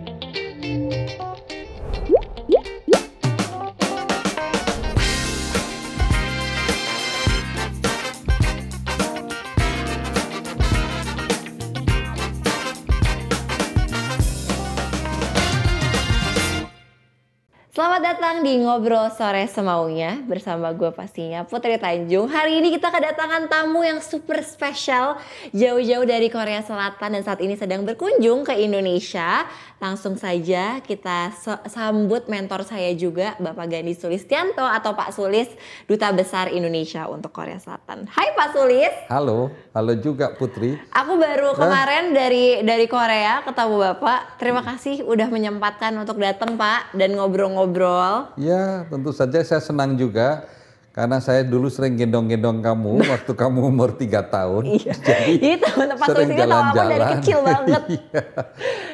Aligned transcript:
datang 18.32 18.48
di 18.48 18.64
Ngobrol 18.64 19.12
Sore 19.12 19.44
Semaunya 19.44 20.24
bersama 20.24 20.72
gue 20.72 20.88
pastinya 20.96 21.44
Putri 21.44 21.76
Tanjung. 21.76 22.32
Hari 22.32 22.64
ini 22.64 22.72
kita 22.72 22.88
kedatangan 22.88 23.52
tamu 23.52 23.84
yang 23.84 24.00
super 24.00 24.40
spesial 24.40 25.20
jauh-jauh 25.52 26.08
dari 26.08 26.32
Korea 26.32 26.64
Selatan 26.64 27.20
dan 27.20 27.28
saat 27.28 27.44
ini 27.44 27.60
sedang 27.60 27.84
berkunjung 27.84 28.48
ke 28.48 28.56
Indonesia. 28.56 29.44
Langsung 29.84 30.16
saja 30.16 30.80
kita 30.80 31.36
sambut 31.68 32.32
mentor 32.32 32.64
saya 32.64 32.96
juga 32.96 33.36
Bapak 33.36 33.68
Gandhi 33.68 34.00
Sulistianto 34.00 34.64
atau 34.64 34.96
Pak 34.96 35.12
Sulis 35.12 35.52
Duta 35.84 36.16
Besar 36.16 36.56
Indonesia 36.56 37.12
untuk 37.12 37.36
Korea 37.36 37.60
Selatan. 37.60 38.08
Hai 38.16 38.32
Pak 38.32 38.56
Sulis. 38.56 38.94
Halo, 39.12 39.52
halo 39.76 39.94
juga 40.00 40.32
Putri. 40.40 40.80
Aku 40.96 41.20
baru 41.20 41.52
kemarin 41.52 42.16
dari 42.16 42.64
dari 42.64 42.88
Korea 42.88 43.44
ketemu 43.44 43.92
Bapak. 43.92 44.40
Terima 44.40 44.64
kasih 44.64 45.04
udah 45.04 45.28
menyempatkan 45.28 45.92
untuk 46.00 46.16
datang 46.16 46.56
Pak 46.56 46.96
dan 46.96 47.12
ngobrol-ngobrol. 47.20 48.21
Ya, 48.36 48.64
tentu 48.86 49.12
saja 49.12 49.40
saya 49.40 49.60
senang 49.60 49.94
juga 49.94 50.44
karena 50.92 51.18
saya 51.18 51.40
dulu 51.42 51.72
sering 51.72 51.96
gendong-gendong 51.96 52.60
kamu 52.60 53.00
waktu 53.16 53.32
kamu 53.32 53.60
umur 53.66 53.96
tiga 53.96 54.20
tahun. 54.22 54.68
Iya. 54.68 54.94
Jadi 55.08 55.34
itu 55.56 55.68
tempat 55.72 56.04
sering 56.06 56.30
jalan-jalan. 56.34 56.90
dari 56.90 57.06
kecil 57.16 57.40
banget. 57.48 57.84
iya. 57.90 58.22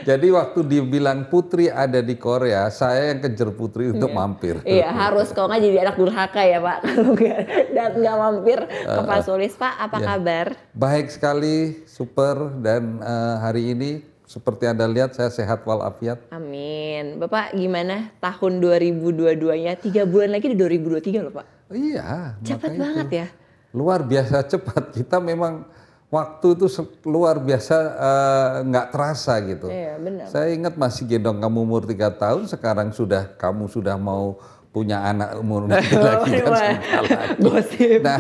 Jadi 0.06 0.28
waktu 0.30 0.60
dibilang 0.64 1.26
Putri 1.26 1.68
ada 1.68 2.00
di 2.00 2.16
Korea, 2.16 2.70
saya 2.70 3.12
yang 3.12 3.20
kejar 3.20 3.50
Putri 3.52 3.90
untuk 3.90 4.08
Iya. 4.08 4.16
mampir. 4.16 4.56
Iya 4.62 4.88
harus 4.88 5.34
kalau 5.34 5.50
nggak 5.50 5.62
jadi 5.64 5.78
anak 5.84 5.96
durhaka 5.96 6.42
ya 6.42 6.60
Pak 6.60 6.78
kalau 6.86 7.12
nggak 7.12 7.40
dan 7.74 7.90
nggak 7.98 8.16
mampir 8.16 8.60
ke 8.70 9.02
Pak 9.02 9.20
Sulis 9.22 9.54
Pak 9.54 9.74
apa 9.80 9.98
Ya. 9.98 10.06
kabar? 10.08 10.46
Baik 10.72 11.08
sekali, 11.10 11.58
super 11.84 12.36
dan 12.62 13.02
eh, 13.02 13.36
hari 13.42 13.74
ini 13.74 13.92
seperti 14.28 14.68
Anda 14.68 14.84
lihat 14.92 15.16
saya 15.16 15.32
sehat 15.32 15.64
walafiat. 15.64 16.20
Amin. 16.36 17.16
Bapak 17.16 17.56
gimana 17.56 18.12
tahun 18.20 18.60
2022-nya? 18.60 19.80
Tiga 19.80 20.04
bulan 20.04 20.36
lagi 20.36 20.52
di 20.52 20.58
2023 20.60 21.24
loh 21.24 21.32
Pak. 21.32 21.46
Iya, 21.72 22.36
makanya 22.44 22.80
banget 22.80 23.08
itu. 23.08 23.20
ya. 23.24 23.28
Luar 23.72 24.04
biasa 24.04 24.44
cepat. 24.44 24.92
Kita 24.92 25.24
memang 25.24 25.64
waktu 26.12 26.60
itu 26.60 26.68
luar 27.08 27.40
biasa 27.40 27.76
eh, 27.80 28.52
nggak 28.68 28.88
terasa 28.92 29.34
gitu. 29.48 29.72
Iya 29.72 29.96
benar. 29.96 30.28
Saya 30.28 30.52
ingat 30.52 30.76
masih 30.76 31.08
gendong 31.08 31.40
kamu 31.40 31.58
umur 31.64 31.88
tiga 31.88 32.12
tahun, 32.12 32.52
sekarang 32.52 32.92
sudah 32.92 33.32
kamu 33.40 33.72
sudah 33.72 33.96
mau 33.96 34.36
punya 34.78 35.02
anak 35.02 35.30
umur 35.36 35.66
lagi 35.68 35.90
kan 35.90 36.54
lagi. 36.54 36.76
Gosip. 37.38 38.00
Nah, 38.00 38.18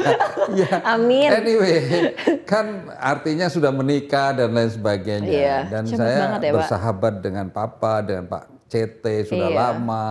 ya. 0.51 0.73
Amin. 0.83 1.29
Anyway, 1.29 1.77
kan 2.51 2.65
artinya 2.93 3.45
sudah 3.45 3.69
menikah 3.69 4.33
dan 4.33 4.49
lain 4.51 4.67
sebagainya. 4.67 5.29
Iya, 5.29 5.57
dan 5.69 5.83
cepet 5.85 5.99
saya 5.99 6.17
ya, 6.17 6.27
Pak. 6.33 6.51
bersahabat 6.57 7.13
dengan 7.21 7.45
Papa, 7.47 8.01
dengan 8.01 8.25
Pak 8.25 8.43
CT 8.65 9.03
sudah 9.27 9.49
Iya. 9.49 9.57
lama. 9.69 10.05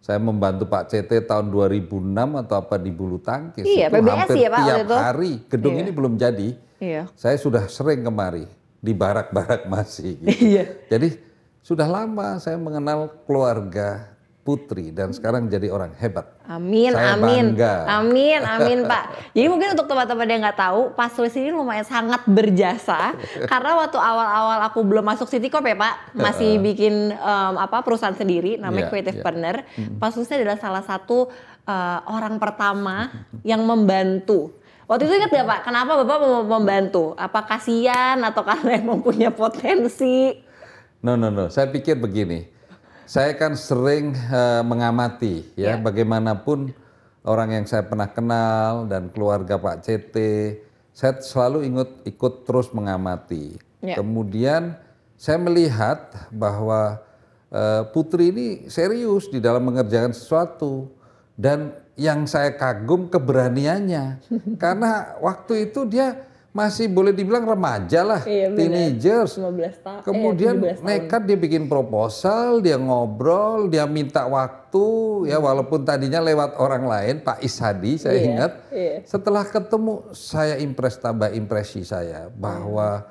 Saya 0.00 0.16
membantu 0.16 0.64
Pak 0.64 0.88
CT 0.88 1.28
tahun 1.28 1.52
2006 1.52 2.32
atau 2.34 2.56
apa 2.56 2.78
di 2.78 2.88
bulu 2.88 3.20
tangkis. 3.20 3.62
Iya, 3.62 3.86
Itu 3.86 4.00
PBS 4.00 4.16
hampir 4.16 4.36
ya, 4.38 4.48
Pak, 4.48 4.60
tiap 4.64 4.78
itu? 4.80 4.96
hari. 4.96 5.32
Gedung 5.46 5.74
Iya. 5.76 5.82
ini 5.82 5.90
belum 5.92 6.14
jadi. 6.16 6.48
Iya. 6.80 7.02
Saya 7.12 7.36
sudah 7.36 7.68
sering 7.68 8.00
kemari 8.00 8.48
di 8.80 8.92
barak-barak 8.92 9.68
masih. 9.68 10.16
Gitu. 10.16 10.32
Iya. 10.56 10.64
Jadi 10.88 11.20
sudah 11.60 11.84
lama 11.84 12.40
saya 12.40 12.56
mengenal 12.56 13.12
keluarga 13.28 14.08
Putri 14.50 14.90
dan 14.90 15.14
sekarang 15.14 15.46
jadi 15.46 15.70
orang 15.70 15.94
hebat. 15.94 16.26
Amin, 16.42 16.90
Saya 16.90 17.14
amin, 17.14 17.54
bangga. 17.54 17.74
amin, 17.86 18.40
amin 18.42 18.78
Pak. 18.82 19.30
Jadi 19.30 19.46
mungkin 19.46 19.78
untuk 19.78 19.86
teman-teman 19.86 20.26
yang 20.26 20.42
nggak 20.42 20.58
tahu, 20.58 20.90
Pak 20.98 21.14
Sulis 21.14 21.38
ini 21.38 21.54
lumayan 21.54 21.86
sangat 21.86 22.26
berjasa 22.26 23.14
karena 23.50 23.78
waktu 23.78 23.94
awal-awal 23.94 24.58
aku 24.66 24.82
belum 24.82 25.06
masuk 25.06 25.30
Citycorp 25.30 25.62
ya 25.62 25.78
Pak, 25.78 25.94
masih 26.18 26.58
bikin 26.58 27.14
em, 27.14 27.54
apa 27.54 27.86
perusahaan 27.86 28.18
sendiri 28.18 28.58
namanya 28.58 28.90
Iya, 28.90 28.90
Creative 28.90 29.18
iya. 29.20 29.22
Partner. 29.22 29.54
Pak 30.02 30.10
Sulis 30.10 30.34
adalah 30.34 30.58
salah 30.58 30.82
satu 30.82 31.30
eh, 31.62 31.98
orang 32.10 32.42
pertama 32.42 33.06
yang 33.46 33.62
membantu. 33.62 34.50
Waktu 34.90 35.06
itu 35.06 35.22
ingat 35.22 35.30
gak 35.30 35.46
Pak, 35.46 35.60
kenapa 35.62 36.02
Bapak 36.02 36.18
mau 36.18 36.42
membantu? 36.42 37.14
Apa 37.14 37.46
kasihan 37.46 38.18
atau 38.26 38.42
karena 38.42 38.74
emang 38.82 38.98
punya 38.98 39.30
potensi? 39.30 40.34
No, 40.98 41.14
no, 41.14 41.30
no. 41.30 41.46
Saya 41.46 41.70
pikir 41.70 41.94
begini. 41.94 42.58
Saya 43.10 43.34
kan 43.34 43.58
sering 43.58 44.14
eh, 44.14 44.62
mengamati 44.62 45.42
ya 45.58 45.74
Iya. 45.74 45.82
bagaimanapun 45.82 46.70
orang 47.26 47.58
yang 47.58 47.66
saya 47.66 47.82
pernah 47.82 48.06
kenal 48.06 48.86
dan 48.86 49.10
keluarga 49.10 49.58
Pak 49.58 49.82
CT, 49.82 50.14
saya 50.94 51.18
selalu 51.18 51.66
ingat 51.66 51.90
ikut 52.06 52.46
terus 52.46 52.70
mengamati. 52.70 53.58
Iya. 53.82 53.98
Kemudian 53.98 54.78
saya 55.18 55.42
melihat 55.42 56.30
bahwa 56.30 57.02
eh, 57.50 57.82
Putri 57.90 58.30
ini 58.30 58.46
serius 58.70 59.26
di 59.26 59.42
dalam 59.42 59.66
mengerjakan 59.66 60.14
sesuatu 60.14 60.94
dan 61.34 61.74
yang 61.98 62.30
saya 62.30 62.54
kagum 62.54 63.10
keberaniannya 63.10 64.22
karena 64.62 65.18
waktu 65.18 65.66
itu 65.66 65.82
dia 65.82 66.29
masih 66.50 66.86
boleh 66.86 67.10
dibilang 67.10 67.46
remaja 67.46 68.02
lah, 68.02 68.20
Iya, 68.20 68.50
teenagers. 68.50 69.38
15 69.38 69.78
tahun. 69.78 70.00
Kemudian 70.02 70.54
eh, 70.58 70.74
17 70.74 70.76
tahun. 70.76 70.84
nekat 70.84 71.22
dia 71.24 71.38
bikin 71.38 71.64
proposal, 71.64 72.58
dia 72.58 72.74
ngobrol, 72.74 73.66
dia 73.66 73.86
minta 73.86 74.26
waktu, 74.26 74.86
ya 75.26 75.38
walaupun 75.38 75.80
tadinya 75.80 76.18
lewat 76.18 76.56
orang 76.56 76.84
lain, 76.84 77.14
Pak 77.20 77.38
Ishadi 77.40 77.96
saya 77.96 78.14
Iya, 78.14 78.26
ingat. 78.26 78.52
iya. 78.68 78.94
Setelah 79.04 79.44
ketemu, 79.44 80.10
saya 80.10 80.58
impres 80.58 80.98
tambah 80.98 81.30
impresi 81.30 81.82
saya 81.82 82.26
bahwa 82.28 83.06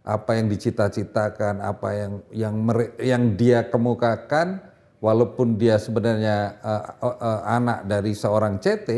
apa 0.00 0.30
yang 0.32 0.50
dicita-citakan, 0.50 1.60
apa 1.60 1.88
yang 1.92 2.12
yang 2.32 2.54
mere- 2.56 2.98
yang 2.98 3.22
dia 3.32 3.62
kemukakan, 3.62 4.58
walaupun 4.98 5.54
dia 5.54 5.78
sebenarnya 5.78 6.58
eh, 6.58 6.82
eh, 7.00 7.16
eh, 7.20 7.40
anak 7.46 7.86
dari 7.86 8.12
seorang 8.12 8.58
CT, 8.58 8.88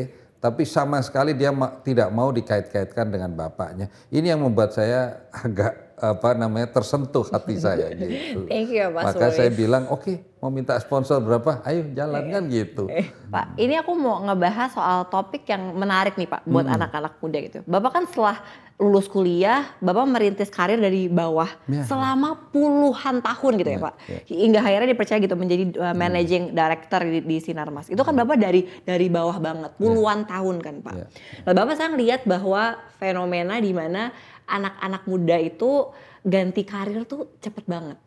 tapi 0.42 0.66
sama 0.66 0.98
sekali 0.98 1.38
dia 1.38 1.54
ma- 1.54 1.70
tidak 1.86 2.10
mau 2.10 2.34
dikait-kaitkan 2.34 3.06
dengan 3.06 3.30
bapaknya. 3.30 3.86
Ini 4.10 4.34
yang 4.34 4.42
membuat 4.42 4.74
saya 4.74 5.22
agak 5.46 5.94
apa 6.02 6.34
namanya 6.34 6.66
tersentuh 6.66 7.22
hati 7.30 7.54
saya 7.62 7.94
gitu. 7.94 8.50
Thank 8.50 8.74
you 8.74 8.82
ya 8.82 8.90
Pak 8.90 9.14
Maka 9.14 9.30
Sulis. 9.30 9.38
saya 9.38 9.50
bilang, 9.54 9.86
oke 9.86 10.18
mau 10.42 10.50
minta 10.50 10.74
sponsor 10.82 11.22
berapa? 11.22 11.62
Ayo 11.62 11.94
jalan 11.94 12.26
kan 12.26 12.42
gitu. 12.50 12.90
Eh, 12.90 13.06
Pak, 13.30 13.54
ini 13.54 13.78
aku 13.78 13.94
mau 13.94 14.18
ngebahas 14.26 14.74
soal 14.74 15.06
topik 15.06 15.46
yang 15.46 15.78
menarik 15.78 16.18
nih 16.18 16.26
Pak 16.26 16.42
buat 16.50 16.66
anak-anak 16.66 17.22
muda 17.22 17.38
gitu. 17.38 17.58
Bapak 17.62 17.90
kan 17.94 18.04
setelah 18.10 18.42
lulus 18.82 19.06
kuliah, 19.06 19.70
Bapak 19.78 20.02
merintis 20.10 20.50
karir 20.50 20.82
dari 20.82 21.06
bawah 21.06 21.46
Ya. 21.70 21.86
selama 21.86 22.50
puluhan 22.50 23.22
tahun 23.22 23.52
gitu 23.62 23.70
ya, 23.70 23.78
Pak. 23.78 23.94
Hingga 24.26 24.58
akhirnya 24.58 24.88
dipercaya 24.90 25.18
gitu 25.22 25.38
menjadi 25.38 25.64
uh, 25.78 25.94
managing 25.94 26.50
director 26.50 27.06
di, 27.06 27.22
di 27.22 27.38
Sinarmas. 27.38 27.86
Itu 27.86 28.02
kan 28.02 28.18
Bapak 28.18 28.42
dari 28.42 28.66
dari 28.82 29.06
bawah 29.06 29.38
banget, 29.38 29.78
puluhan 29.78 30.26
tahun 30.26 30.58
kan 30.58 30.74
Pak. 30.82 30.94
Ya. 30.98 31.06
Nah 31.46 31.52
Bapak 31.54 31.78
saya 31.78 31.94
lihat 31.94 32.26
bahwa 32.26 32.74
fenomena 32.98 33.62
di 33.62 33.70
mana 33.70 34.10
anak-anak 34.50 35.06
muda 35.06 35.38
itu 35.38 35.94
ganti 36.26 36.66
karir 36.66 37.06
tuh 37.06 37.30
cepet 37.38 37.62
banget. 37.70 37.98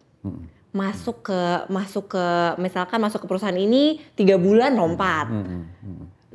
Masuk 0.75 1.31
ke 1.31 1.41
masuk 1.71 2.11
ke 2.11 2.25
misalkan 2.59 2.99
masuk 2.99 3.23
ke 3.23 3.27
perusahaan 3.31 3.55
ini 3.55 4.03
tiga 4.19 4.35
bulan 4.35 4.75
lompat. 4.75 5.31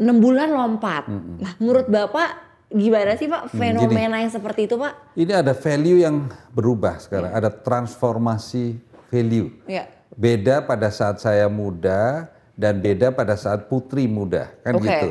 Enam 0.00 0.16
bulan 0.16 0.48
lompat. 0.48 1.12
Nah 1.12 1.52
menurut 1.60 1.84
bapak 1.92 2.50
gimana 2.70 3.19
sih 3.19 3.26
pak 3.26 3.50
fenomena 3.50 4.22
yang 4.22 4.31
seperti 4.31 4.70
itu 4.70 4.78
pak 4.78 5.19
Ini 5.19 5.42
ada 5.42 5.53
value 5.53 6.06
yang 6.06 6.31
berubah 6.54 7.03
sekarang, 7.03 7.34
ada 7.34 7.50
transformasi 7.50 8.78
value. 9.10 9.50
ya 9.67 9.90
Beda 10.14 10.62
pada 10.62 10.90
saat 10.90 11.22
saya 11.22 11.46
muda 11.46 12.31
dan 12.55 12.78
beda 12.82 13.11
pada 13.14 13.34
saat 13.38 13.67
putri 13.67 14.05
muda, 14.05 14.52
kan 14.61 14.76
Oke. 14.76 14.84
gitu. 14.84 15.08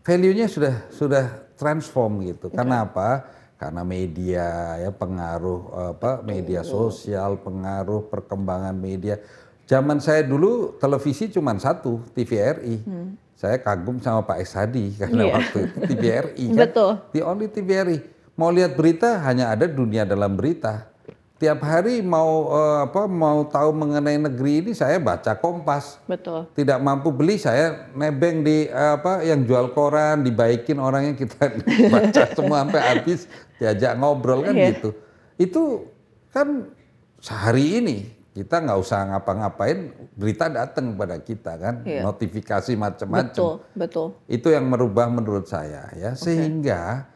Value-nya 0.00 0.46
sudah 0.48 0.74
sudah 0.88 1.24
transform 1.60 2.24
gitu. 2.24 2.48
Karena 2.48 2.88
apa? 2.88 3.28
Karena 3.60 3.84
media 3.84 4.80
ya 4.80 4.88
pengaruh 4.88 5.92
apa 5.92 6.24
media 6.24 6.64
sosial, 6.64 7.36
pengaruh 7.44 8.08
perkembangan 8.08 8.72
media. 8.72 9.20
Zaman 9.68 10.00
saya 10.00 10.24
dulu 10.24 10.80
televisi 10.80 11.28
cuma 11.28 11.52
satu, 11.60 12.00
TVRI. 12.16 12.80
Saya 13.40 13.56
kagum 13.56 13.96
sama 13.96 14.20
Pak 14.20 14.44
Hadi 14.44 14.92
karena 15.00 15.22
Iya. 15.24 15.32
waktu 15.32 15.58
itu 15.64 15.78
TVRI 15.88 16.44
kan. 16.46 16.58
Betul. 16.60 16.90
The 17.10 17.20
only 17.24 17.48
TVRI. 17.48 17.98
Mau 18.36 18.52
lihat 18.52 18.76
berita 18.76 19.16
hanya 19.20 19.48
ada 19.48 19.64
dunia 19.64 20.04
dalam 20.04 20.36
berita. 20.36 20.92
Tiap 21.36 21.56
hari 21.58 22.04
mau 22.04 22.52
eh, 22.52 22.78
apa 22.84 23.08
mau 23.08 23.40
tahu 23.42 23.72
mengenai 23.72 24.20
negeri 24.20 24.60
ini 24.60 24.72
saya 24.76 25.00
baca 25.00 25.32
Kompas. 25.32 25.96
betul 26.04 26.44
Tidak 26.52 26.76
mampu 26.78 27.08
beli 27.08 27.40
saya 27.40 27.88
nebeng 27.96 28.44
di 28.44 28.68
eh, 28.68 28.92
apa 28.92 29.24
yang 29.24 29.40
jual 29.40 29.72
koran 29.72 30.20
dibaikin 30.20 30.76
orangnya 30.76 31.16
kita 31.16 31.48
baca 31.96 32.22
semua 32.28 32.60
sampai 32.60 32.80
habis 32.84 33.24
diajak 33.56 33.96
ngobrol 33.96 34.44
kan 34.44 34.52
Iya. 34.52 34.68
gitu. 34.76 34.92
Itu 35.40 35.62
kan 36.28 36.68
sehari 37.16 37.80
ini 37.80 37.98
kita 38.30 38.62
nggak 38.62 38.78
usah 38.78 39.10
ngapa-ngapain, 39.10 39.90
berita 40.14 40.46
datang 40.46 40.94
pada 40.94 41.18
kita 41.18 41.58
kan, 41.58 41.82
Iya. 41.82 42.06
notifikasi 42.06 42.72
macam-macam. 42.78 43.34
Betul, 43.34 43.54
betul. 43.74 44.06
Itu 44.30 44.54
yang 44.54 44.70
merubah 44.70 45.10
menurut 45.10 45.50
saya 45.50 45.90
ya, 45.98 46.14
sehingga 46.14 47.10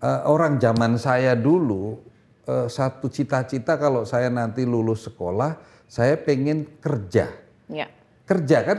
eh, 0.00 0.20
orang 0.28 0.60
zaman 0.60 1.00
saya 1.00 1.32
dulu 1.32 1.96
eh, 2.44 2.68
satu 2.68 3.08
cita-cita 3.08 3.80
kalau 3.80 4.04
saya 4.04 4.28
nanti 4.28 4.68
lulus 4.68 5.08
sekolah, 5.08 5.56
saya 5.88 6.20
pengen 6.20 6.76
kerja. 6.80 7.32
Ya. 7.72 7.88
Kerja 8.28 8.58
kan 8.62 8.78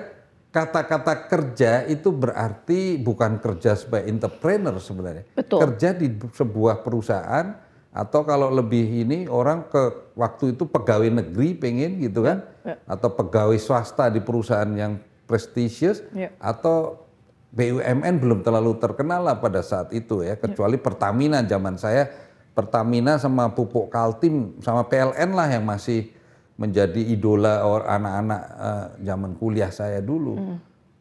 kata-kata 0.52 1.32
kerja 1.32 1.88
itu 1.88 2.12
berarti 2.12 3.00
bukan 3.00 3.40
kerja 3.40 3.74
sebagai 3.74 4.12
entrepreneur 4.12 4.76
sebenarnya. 4.78 5.26
Betul. 5.34 5.66
Kerja 5.66 5.96
di 5.96 6.12
sebuah 6.12 6.84
perusahaan 6.84 7.71
atau 7.92 8.24
kalau 8.24 8.48
lebih 8.48 9.04
ini 9.04 9.28
orang 9.28 9.68
ke 9.68 10.16
waktu 10.16 10.56
itu 10.56 10.64
pegawai 10.64 11.12
negeri 11.12 11.56
pengen 11.56 12.00
gitu 12.00 12.24
kan 12.24 12.48
Ya, 12.62 12.78
atau 12.86 13.10
pegawai 13.10 13.58
swasta 13.58 14.06
di 14.14 14.22
perusahaan 14.22 14.70
yang 14.70 15.02
prestisius 15.26 16.06
Ya. 16.14 16.30
atau 16.38 17.04
BUMN 17.52 18.22
belum 18.22 18.46
terlalu 18.48 18.78
terkenal 18.80 19.28
lah 19.28 19.36
pada 19.42 19.60
saat 19.60 19.92
itu 19.92 20.24
ya 20.24 20.38
kecuali 20.38 20.80
Pertamina 20.80 21.44
zaman 21.44 21.76
saya 21.76 22.08
Pertamina 22.56 23.20
sama 23.20 23.52
Pupuk 23.52 23.92
Kaltim 23.92 24.56
sama 24.64 24.88
PLN 24.88 25.36
lah 25.36 25.48
yang 25.52 25.66
masih 25.68 26.14
menjadi 26.56 27.02
idola 27.02 27.66
anak-anak 27.82 28.42
eh, 28.46 28.86
zaman 29.10 29.32
kuliah 29.36 29.74
saya 29.74 29.98
dulu. 30.00 30.38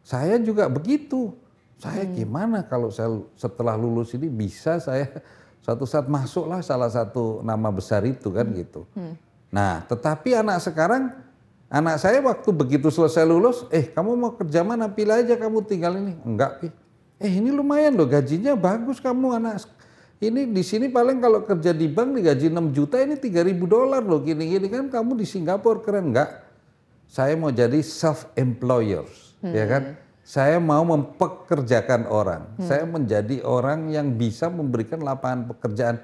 Saya 0.01 0.41
juga 0.41 0.67
begitu. 0.73 1.37
Saya 1.77 2.09
gimana 2.09 2.65
kalau 2.65 2.89
saya 2.89 3.13
setelah 3.37 3.77
lulus 3.77 4.17
ini 4.17 4.33
bisa 4.33 4.81
saya 4.81 5.07
suatu 5.61 5.85
saat 5.85 6.09
masuklah 6.09 6.61
salah 6.61 6.89
satu 6.89 7.45
nama 7.45 7.69
besar 7.73 8.05
itu 8.09 8.29
kan 8.33 8.49
gitu. 8.53 8.85
Nah, 9.51 9.85
tetapi 9.87 10.37
anak 10.37 10.63
sekarang 10.63 11.15
anak 11.71 11.97
saya 12.01 12.19
waktu 12.23 12.51
begitu 12.53 12.89
selesai 12.89 13.25
lulus, 13.25 13.69
eh 13.71 13.89
kamu 13.89 14.17
mau 14.17 14.33
kerja 14.35 14.65
mana 14.65 14.89
pilih 14.91 15.21
aja 15.21 15.37
kamu 15.37 15.65
tinggal 15.65 15.97
ini. 15.97 16.17
Enggak, 16.23 16.65
Pi. 16.65 16.69
Eh 17.21 17.33
ini 17.37 17.53
lumayan 17.53 17.95
loh 17.95 18.09
gajinya 18.09 18.57
bagus 18.57 18.97
kamu 18.97 19.37
anak 19.37 19.61
ini 20.21 20.53
di 20.53 20.61
sini 20.61 20.93
paling 20.93 21.17
kalau 21.17 21.41
kerja 21.49 21.73
di 21.73 21.89
bank 21.89 22.21
digaji 22.21 22.53
6 22.53 22.77
juta 22.77 23.01
ini 23.01 23.17
3000 23.17 23.57
dolar 23.65 24.05
loh 24.05 24.21
gini-gini 24.21 24.69
kan 24.69 24.93
kamu 24.93 25.17
di 25.17 25.25
Singapura 25.25 25.81
keren 25.81 26.13
enggak? 26.13 26.45
Saya 27.09 27.35
mau 27.41 27.49
jadi 27.49 27.81
self 27.81 28.29
employers, 28.37 29.35
ya 29.41 29.65
kan? 29.67 29.83
Saya 30.31 30.63
mau 30.63 30.87
mempekerjakan 30.87 32.07
orang. 32.07 32.55
Saya 32.63 32.87
menjadi 32.87 33.43
orang 33.43 33.91
yang 33.91 34.15
bisa 34.15 34.47
memberikan 34.47 35.03
lapangan 35.03 35.51
pekerjaan. 35.51 35.99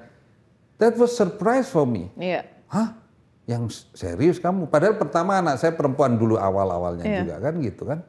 That 0.75 0.99
was 0.99 1.15
surprise 1.15 1.71
for 1.71 1.87
me. 1.87 2.11
Iya. 2.19 2.43
Hah? 2.67 2.99
Yang 3.47 3.87
serius 3.95 4.35
kamu? 4.35 4.67
Padahal 4.67 4.99
pertama 4.99 5.39
anak 5.39 5.63
saya 5.63 5.71
perempuan 5.71 6.19
dulu 6.19 6.35
awal-awalnya 6.35 7.07
Iya. 7.07 7.19
juga 7.23 7.35
kan 7.39 7.53
gitu 7.63 7.87
kan. 7.87 7.99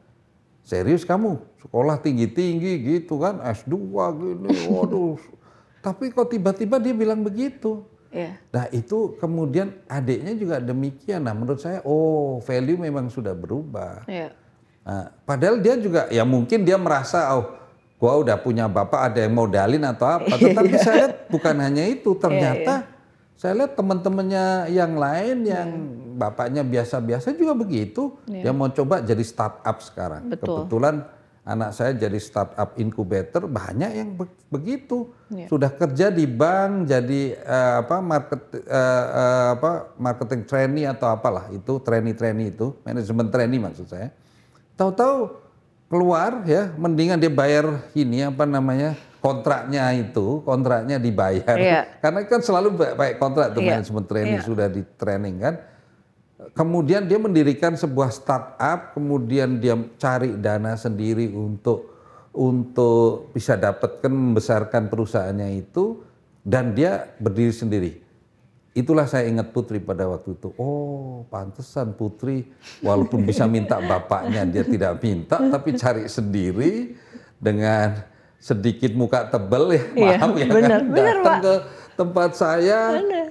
Serius 0.67 1.07
kamu? 1.07 1.39
Sekolah 1.63 1.95
tinggi-tinggi 2.03 2.99
gitu 2.99 3.23
kan, 3.23 3.39
S2 3.39 3.79
gini, 4.19 4.51
waduh. 4.75 5.15
Tapi 5.87 6.11
kok 6.11 6.35
tiba-tiba 6.35 6.83
dia 6.83 6.91
bilang 6.91 7.23
begitu. 7.23 7.87
Iya. 8.11 8.35
Nah 8.51 8.67
itu 8.75 9.15
kemudian 9.23 9.71
adiknya 9.87 10.35
juga 10.35 10.59
demikian. 10.59 11.23
Nah 11.23 11.31
menurut 11.31 11.63
saya, 11.63 11.79
oh 11.87 12.43
value 12.43 12.75
memang 12.75 13.07
sudah 13.07 13.31
berubah. 13.31 14.03
Iya. 14.03 14.35
Nah, 14.89 15.13
padahal 15.21 15.61
dia 15.61 15.77
juga, 15.77 16.09
ya 16.09 16.25
mungkin 16.25 16.65
dia 16.65 16.73
merasa, 16.81 17.29
oh 17.37 17.53
gua 18.01 18.17
udah 18.25 18.41
punya 18.41 18.65
bapak 18.65 19.13
ada 19.13 19.21
yang 19.21 19.37
modalin 19.37 19.85
atau 19.85 20.17
apa. 20.17 20.33
Tetapi 20.41 20.75
saya 20.81 20.95
lihat 21.05 21.13
bukan 21.29 21.55
hanya 21.61 21.85
itu, 21.85 22.17
ternyata 22.17 22.89
saya 23.37 23.53
lihat 23.53 23.77
teman-temannya 23.77 24.73
yang 24.73 24.97
lain 24.97 25.45
yang 25.45 25.69
bapaknya 26.17 26.65
biasa-biasa 26.65 27.37
juga 27.37 27.53
begitu. 27.53 28.17
Dia 28.25 28.49
mau 28.49 28.73
coba 28.73 29.05
jadi 29.05 29.21
startup 29.21 29.77
sekarang. 29.85 30.25
Betul. 30.25 30.65
Kebetulan 30.65 31.05
anak 31.47 31.71
saya 31.71 31.95
jadi 31.95 32.19
startup 32.19 32.75
incubator 32.75 33.47
banyak 33.47 33.91
yang 33.93 34.09
be- 34.17 34.41
begitu. 34.51 35.13
Iya. 35.31 35.47
Sudah 35.47 35.71
kerja 35.71 36.11
di 36.11 36.27
bank 36.27 36.89
jadi 36.89 37.21
eh, 37.39 37.73
apa 37.85 37.97
market 38.03 38.41
eh, 38.57 39.05
eh, 39.07 39.47
apa 39.55 39.71
marketing 39.95 40.41
trainee 40.49 40.85
atau 40.89 41.07
apalah 41.13 41.47
itu 41.53 41.79
trainee-trainee 41.79 42.57
itu, 42.57 42.75
manajemen 42.83 43.29
trainee 43.31 43.61
maksud 43.61 43.87
saya. 43.87 44.11
Tahu-tahu 44.79 45.35
keluar 45.91 46.47
ya, 46.47 46.71
mendingan 46.79 47.19
dia 47.19 47.27
bayar 47.27 47.83
ini 47.91 48.23
apa 48.23 48.47
namanya 48.47 48.95
kontraknya 49.19 49.91
itu, 49.91 50.39
kontraknya 50.47 50.95
dibayar. 50.95 51.55
Iya. 51.59 51.81
Karena 52.03 52.23
kan 52.23 52.39
selalu 52.39 52.79
ba- 52.79 52.95
baik 52.95 53.19
kontrak 53.19 53.51
tuh 53.51 53.59
Iya. 53.59 53.83
manajemen 53.83 54.03
trainee 54.07 54.39
Iya. 54.39 54.47
sudah 54.47 54.67
di 54.71 54.81
training 54.95 55.35
kan. 55.43 55.55
Kemudian 56.55 57.03
dia 57.03 57.19
mendirikan 57.19 57.75
sebuah 57.75 58.15
startup, 58.15 58.95
kemudian 58.95 59.59
dia 59.59 59.75
cari 59.99 60.39
dana 60.39 60.79
sendiri 60.79 61.27
untuk 61.35 61.99
untuk 62.31 63.33
bisa 63.35 63.59
dapatkan 63.59 64.07
membesarkan 64.07 64.87
perusahaannya 64.87 65.59
itu 65.59 65.99
dan 66.39 66.71
dia 66.71 67.11
berdiri 67.19 67.51
sendiri. 67.51 67.91
Itulah 68.71 69.05
saya 69.05 69.25
ingat 69.25 69.49
Putri 69.49 69.77
pada 69.77 70.05
waktu 70.05 70.33
itu. 70.33 70.53
Oh, 70.55 71.25
pantesan 71.27 71.93
Putri 71.93 72.45
walaupun 72.79 73.25
bisa 73.25 73.43
minta 73.45 73.81
bapaknya 73.81 74.45
dia 74.45 74.61
tidak 74.61 75.01
minta 75.01 75.41
tapi 75.41 75.73
cari 75.73 76.05
sendiri 76.05 76.93
dengan 77.35 78.05
sedikit 78.37 78.93
muka 78.93 79.27
tebel 79.27 79.73
ya, 79.73 79.83
Iya, 79.91 80.15
maaf 80.15 80.31
ya 80.33 80.47
benar, 80.47 80.69
kan 80.69 80.83
benar, 80.87 81.15
datang 81.17 81.23
Pak. 81.25 81.39
ke 81.41 81.55
tempat 81.99 82.29
saya 82.31 82.79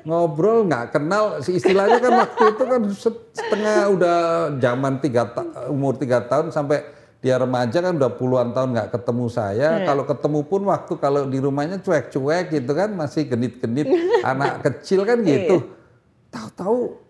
ngobrol 0.05 0.69
nggak 0.69 0.93
kenal 0.93 1.41
si 1.41 1.57
istilahnya 1.57 1.97
kan 1.97 2.13
waktu 2.19 2.45
itu 2.45 2.65
kan 2.67 2.83
set- 2.93 3.27
setengah 3.33 3.79
udah 3.89 4.17
zaman 4.61 5.01
tiga 5.01 5.25
ta- 5.25 5.49
umur 5.73 5.97
tiga 5.97 6.21
tahun 6.21 6.53
sampai 6.53 6.85
dia 7.19 7.35
remaja 7.35 7.83
kan 7.83 7.99
udah 7.99 8.15
puluhan 8.15 8.55
tahun 8.55 8.79
nggak 8.79 8.91
ketemu 8.95 9.27
saya. 9.27 9.83
Kalau 9.83 10.07
ketemu 10.07 10.41
pun 10.47 10.63
waktu 10.71 10.93
kalau 11.03 11.27
di 11.27 11.39
rumahnya 11.43 11.83
cuek-cuek 11.83 12.55
gitu 12.55 12.73
kan 12.73 12.95
masih 12.95 13.27
genit-genit. 13.27 13.91
Anak 14.31 14.63
kecil 14.63 15.03
kan 15.03 15.19
gitu. 15.27 15.67
tahu-tahu 16.29 17.01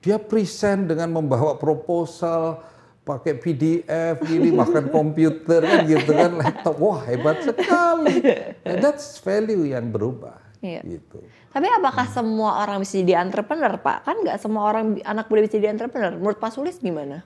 dia 0.00 0.16
present 0.16 0.86
dengan 0.88 1.10
membawa 1.10 1.58
proposal 1.58 2.62
pakai 3.04 3.36
PDF 3.36 4.22
gini 4.24 4.48
makan 4.64 4.88
komputer 4.88 5.60
kan 5.60 5.84
gitu 5.84 6.10
kan 6.16 6.40
laptop. 6.40 6.76
Wah 6.80 7.04
hebat 7.04 7.44
sekali. 7.44 8.16
Nah, 8.64 8.80
that's 8.80 9.20
value 9.20 9.68
yang 9.68 9.92
berubah 9.92 10.40
Iya. 10.64 10.80
gitu. 10.88 11.20
Tapi 11.52 11.68
apakah 11.68 12.08
semua 12.08 12.64
orang 12.64 12.80
bisa 12.80 12.96
jadi 12.96 13.20
entrepreneur, 13.20 13.76
Pak? 13.76 14.08
Kan 14.08 14.16
nggak 14.24 14.40
semua 14.40 14.72
orang 14.72 14.96
anak 15.04 15.28
muda 15.28 15.44
bisa 15.44 15.60
jadi 15.60 15.76
entrepreneur. 15.76 16.16
Menurut 16.16 16.40
Pak 16.40 16.56
Sulis 16.56 16.80
gimana? 16.80 17.20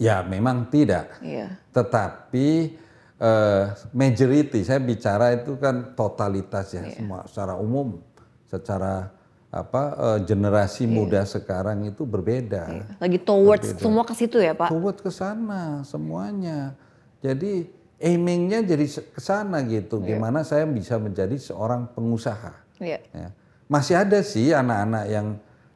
Ya 0.00 0.24
memang 0.24 0.72
tidak 0.72 1.20
Iya. 1.20 1.60
tetapi 1.76 2.80
eh, 3.20 3.64
majority 3.92 4.64
saya 4.64 4.80
bicara 4.80 5.36
itu 5.36 5.60
kan 5.60 5.92
totalitas 5.92 6.72
ya 6.72 6.88
semua 6.88 7.28
secara 7.28 7.54
umum 7.60 8.00
secara 8.48 9.12
apa 9.52 9.82
eh, 9.98 10.18
generasi 10.24 10.88
muda 10.88 11.26
sekarang 11.28 11.84
itu 11.84 12.08
berbeda 12.08 12.86
Lagi 12.96 13.18
towards 13.20 13.76
semua 13.76 14.06
ke 14.06 14.14
situ 14.16 14.38
ya, 14.38 14.54
Pak? 14.54 14.70
Toward 14.70 14.98
ke 15.02 15.10
sana 15.10 15.82
semuanya. 15.82 16.78
Jadi 17.18 17.66
aimingnya 17.98 18.62
jadi 18.62 18.86
ke 18.86 19.20
sana 19.20 19.60
gitu. 19.66 19.98
Gimana 20.00 20.46
saya 20.46 20.64
bisa 20.70 20.96
menjadi 21.02 21.34
seorang 21.34 21.90
pengusaha. 21.92 22.54
Iya. 22.78 23.02
Ya. 23.10 23.28
Masih 23.66 23.98
ada 23.98 24.22
sih 24.22 24.54
anak-anak 24.54 25.04
yang 25.10 25.26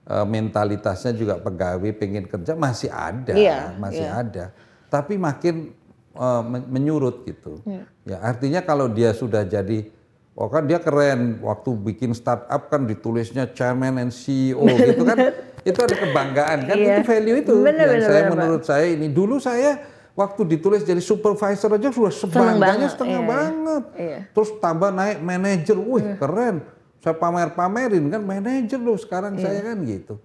mentalitasnya 0.04 1.12
juga 1.12 1.40
pegawai 1.40 1.90
pengen 1.96 2.28
kerja 2.28 2.52
masih 2.52 2.92
ada, 2.92 3.32
Iya, 3.32 3.72
masih 3.80 4.04
iya. 4.04 4.20
ada. 4.20 4.44
Tapi 4.88 5.16
makin 5.16 5.72
eh, 6.14 6.42
men- 6.44 6.68
menyurut 6.68 7.24
gitu. 7.24 7.58
Iya. 7.64 7.84
Ya 8.04 8.16
artinya 8.20 8.60
kalau 8.60 8.86
dia 8.86 9.10
sudah 9.10 9.42
jadi 9.42 9.88
Oh 10.34 10.50
kan 10.50 10.66
dia 10.66 10.82
keren 10.82 11.38
waktu 11.46 11.70
bikin 11.78 12.10
startup 12.10 12.66
kan 12.66 12.90
ditulisnya 12.90 13.46
chairman 13.54 14.02
and 14.02 14.10
CEO 14.10 14.66
gitu 14.66 15.06
kan 15.06 15.30
itu 15.62 15.78
ada 15.78 15.94
kebanggaan 15.94 16.58
kan 16.66 16.74
Iya. 16.74 16.98
itu 16.98 17.02
value 17.06 17.36
itu 17.38 17.54
Bener, 17.62 17.86
yang 17.86 18.02
bener, 18.02 18.08
saya 18.10 18.22
bener, 18.26 18.32
menurut 18.34 18.62
saya 18.66 18.86
ini 18.90 19.14
dulu 19.14 19.38
saya 19.38 19.78
waktu 20.18 20.42
ditulis 20.50 20.82
jadi 20.82 20.98
supervisor 20.98 21.78
aja 21.78 21.86
sudah 21.86 22.10
sebangganya 22.10 22.90
setengah 22.90 23.22
iya. 23.22 23.30
banget 23.30 23.82
Iya. 23.94 24.18
terus 24.34 24.50
tambah 24.58 24.90
naik 24.90 25.22
manajer 25.22 25.78
wih 25.78 26.18
keren 26.18 26.66
saya 27.02 27.14
pamer-pamerin 27.16 28.04
kan 28.08 28.22
manajer 28.22 28.80
loh 28.80 28.96
sekarang 28.96 29.38
saya 29.38 29.60
kan 29.62 29.80
gitu 29.84 30.18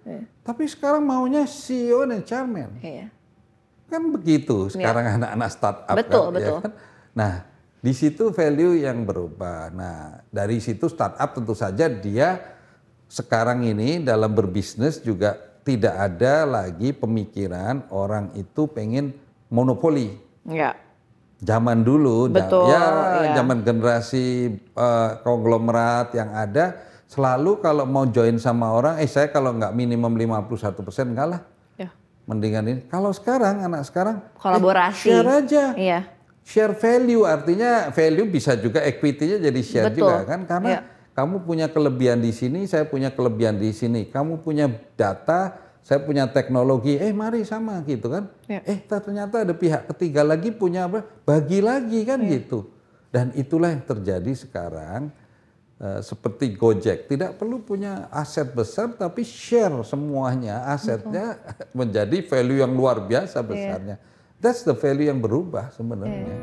tapi 0.44 0.64
sekarang 0.68 1.04
maunya 1.04 1.44
CEO 1.46 2.06
dan 2.06 2.22
chairman 2.24 2.76
Iya. 2.80 3.08
kan 3.90 4.02
begitu 4.14 4.70
sekarang 4.70 5.18
anak-anak 5.20 5.50
startup 5.50 5.96
Betul, 5.98 6.26
kan, 6.30 6.34
ya 6.34 6.38
betul. 6.38 6.58
kan? 6.62 6.72
Nah, 7.18 7.34
di 7.80 7.94
situ 7.96 8.30
value 8.30 8.84
yang 8.84 9.08
berubah. 9.08 9.72
Nah, 9.72 10.20
dari 10.30 10.60
situ 10.60 10.92
startup 10.92 11.32
tentu 11.32 11.56
saja 11.56 11.88
dia 11.88 12.38
sekarang 13.10 13.66
ini 13.66 14.04
dalam 14.04 14.36
berbisnis 14.36 15.02
juga 15.02 15.34
tidak 15.66 15.96
ada 15.98 16.46
lagi 16.46 16.94
pemikiran 16.94 17.90
orang 17.90 18.30
itu 18.38 18.70
pengen 18.70 19.16
monopoli. 19.50 20.16
Iya. 20.46 20.78
Zaman 21.40 21.88
dulu, 21.88 22.28
Betul, 22.28 22.68
ya 22.68 22.84
iya. 23.24 23.32
zaman 23.40 23.64
generasi 23.64 24.26
eh, 24.60 25.10
konglomerat 25.24 26.12
yang 26.12 26.36
ada, 26.36 26.76
selalu 27.08 27.64
kalau 27.64 27.88
mau 27.88 28.04
join 28.04 28.36
sama 28.36 28.68
orang, 28.70 29.00
eh 29.00 29.08
saya 29.08 29.32
kalau 29.32 29.56
nggak 29.56 29.72
minimum 29.72 30.12
51 30.12 30.84
persen 30.84 31.16
enggak 31.16 31.28
lah, 31.32 31.42
Ya. 31.80 31.96
mendingan 32.28 32.68
ini. 32.68 32.82
Kalau 32.86 33.16
sekarang 33.16 33.64
anak 33.64 33.88
sekarang 33.88 34.20
eh, 34.20 34.36
Kolaborasi. 34.36 35.00
share 35.08 35.30
aja, 35.32 35.64
Iya. 35.80 36.00
share 36.44 36.76
value 36.76 37.24
artinya 37.24 37.88
value 37.88 38.28
bisa 38.28 38.60
juga 38.60 38.84
equity-nya 38.84 39.40
jadi 39.40 39.62
share 39.64 39.86
Betul. 39.96 40.12
juga 40.12 40.28
kan 40.28 40.44
karena 40.44 40.70
Iya. 40.76 40.82
kamu 41.16 41.48
punya 41.48 41.72
kelebihan 41.72 42.20
di 42.20 42.36
sini, 42.36 42.68
saya 42.68 42.84
punya 42.84 43.16
kelebihan 43.16 43.56
di 43.56 43.72
sini, 43.72 44.12
kamu 44.12 44.44
punya 44.44 44.68
data, 45.00 45.56
saya 45.82 46.04
punya 46.04 46.28
teknologi, 46.30 47.00
eh 47.00 47.10
mari 47.16 47.42
sama 47.48 47.82
gitu 47.88 48.12
kan. 48.12 48.30
Iya. 48.46 48.62
Eh 48.68 48.80
ternyata 48.86 49.42
ada 49.48 49.54
pihak 49.56 49.90
ketiga 49.96 50.22
lagi 50.22 50.52
punya 50.54 50.86
apa? 50.86 51.02
Bagi 51.26 51.64
lagi 51.64 52.04
kan 52.06 52.22
Iya. 52.22 52.30
gitu. 52.40 52.70
Dan 53.10 53.34
itulah 53.34 53.74
yang 53.74 53.82
terjadi 53.82 54.32
sekarang 54.38 55.10
eh, 55.80 56.00
seperti 56.04 56.54
Gojek, 56.54 57.08
tidak 57.10 57.40
perlu 57.40 57.64
punya 57.64 58.12
aset 58.12 58.52
besar 58.52 58.92
tapi 58.94 59.24
share 59.24 59.82
semuanya 59.88 60.68
asetnya 60.70 61.40
menjadi 61.80 62.20
value 62.28 62.60
yang 62.62 62.76
luar 62.76 63.02
biasa 63.08 63.40
besarnya. 63.42 63.96
That's 64.40 64.64
the 64.68 64.76
value 64.76 65.08
yang 65.08 65.20
berubah 65.20 65.72
sebenarnya. 65.76 66.36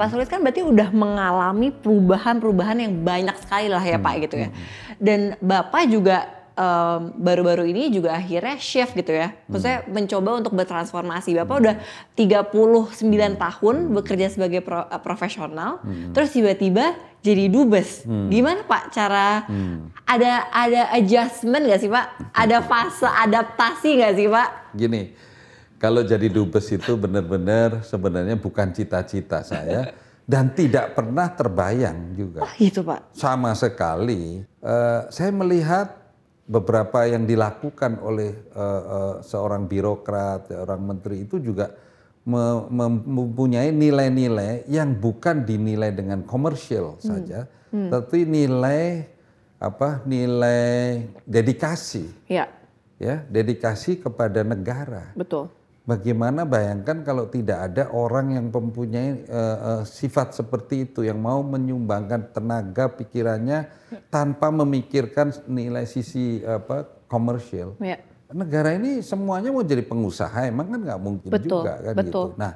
Pak 0.00 0.08
Sulis 0.08 0.32
kan 0.32 0.40
berarti 0.40 0.64
udah 0.64 0.88
mengalami 0.88 1.68
perubahan-perubahan 1.68 2.80
yang 2.80 3.04
banyak 3.04 3.36
sekali 3.36 3.68
lah 3.68 3.84
ya 3.84 4.00
Pak 4.00 4.14
gitu 4.24 4.36
ya. 4.40 4.48
Dan 4.96 5.36
Bapak 5.36 5.84
juga 5.86 6.40
baru-baru 7.16 7.64
ini 7.64 7.88
juga 7.88 8.12
akhirnya 8.12 8.60
shift 8.60 8.92
gitu 8.92 9.12
ya. 9.12 9.32
Maksudnya 9.48 9.80
mencoba 9.88 10.30
untuk 10.36 10.52
bertransformasi. 10.52 11.32
Bapak 11.32 11.56
udah 11.56 11.74
39 12.12 13.00
tahun 13.36 13.76
bekerja 13.96 14.28
sebagai 14.28 14.60
pro- 14.60 14.84
eh, 14.84 15.00
profesional, 15.00 15.80
terus 16.12 16.32
tiba-tiba 16.32 16.92
jadi 17.20 17.48
dubes. 17.48 18.04
Gimana 18.04 18.60
Pak 18.64 18.92
cara 18.92 19.48
ada 20.04 20.32
ada 20.52 20.92
adjustment 20.92 21.64
gak 21.64 21.80
sih 21.80 21.88
Pak? 21.88 22.06
Ada 22.32 22.60
fase 22.60 23.08
adaptasi 23.08 23.90
gak 24.00 24.14
sih 24.16 24.28
Pak? 24.28 24.48
Gini, 24.76 25.02
kalau 25.80 26.04
jadi 26.04 26.28
dubes 26.28 26.68
itu 26.68 26.92
benar-benar 26.94 27.80
sebenarnya 27.82 28.36
bukan 28.36 28.68
cita-cita 28.70 29.40
saya 29.40 29.96
dan 30.22 30.52
tidak 30.52 30.92
pernah 30.92 31.26
terbayang 31.26 32.12
juga. 32.12 32.44
Oh 32.44 32.52
gitu 32.54 32.84
Pak. 32.84 33.16
Sama 33.16 33.56
sekali, 33.56 34.44
eh, 34.44 35.00
saya 35.08 35.32
melihat 35.32 35.96
beberapa 36.44 37.02
yang 37.02 37.24
dilakukan 37.24 37.96
oleh 37.98 38.30
eh, 38.36 38.60
eh, 38.86 39.14
seorang 39.24 39.64
birokrat, 39.64 40.52
seorang 40.52 40.80
menteri 40.84 41.24
itu 41.24 41.40
juga 41.40 41.72
me- 42.22 42.68
mem- 42.68 43.06
mempunyai 43.08 43.72
nilai-nilai 43.72 44.68
yang 44.68 44.92
bukan 44.92 45.42
dinilai 45.42 45.90
dengan 45.90 46.20
komersial 46.22 47.00
saja, 47.00 47.48
tapi 47.88 48.28
nilai 48.28 49.08
apa? 49.56 50.04
Nilai 50.04 51.00
dedikasi, 51.24 52.04
Ya, 52.28 52.46
ya, 52.96 53.24
dedikasi 53.26 53.98
kepada 53.98 54.44
negara. 54.44 55.16
betul. 55.16 55.48
Bagaimana 55.90 56.46
bayangkan 56.46 57.02
kalau 57.02 57.26
tidak 57.26 57.66
ada 57.66 57.90
orang 57.90 58.38
yang 58.38 58.46
mempunyai 58.46 59.26
eh, 59.26 59.58
eh, 59.58 59.82
sifat 59.82 60.38
seperti 60.38 60.86
itu 60.86 61.02
yang 61.02 61.18
mau 61.18 61.42
menyumbangkan 61.42 62.30
tenaga 62.30 62.86
pikirannya 62.94 63.66
tanpa 64.06 64.54
memikirkan 64.54 65.34
nilai 65.50 65.82
sisi 65.90 66.38
apa 66.46 66.86
komersial. 67.10 67.74
Ya. 67.82 67.98
Negara 68.30 68.78
ini 68.78 69.02
semuanya 69.02 69.50
mau 69.50 69.66
jadi 69.66 69.82
pengusaha 69.82 70.46
emang 70.46 70.70
kan 70.70 70.80
nggak 70.86 71.00
mungkin 71.02 71.30
Betul, 71.34 71.66
juga 71.66 71.74
kan 71.82 71.94
betul. 71.98 72.06
gitu. 72.06 72.22
Nah, 72.38 72.52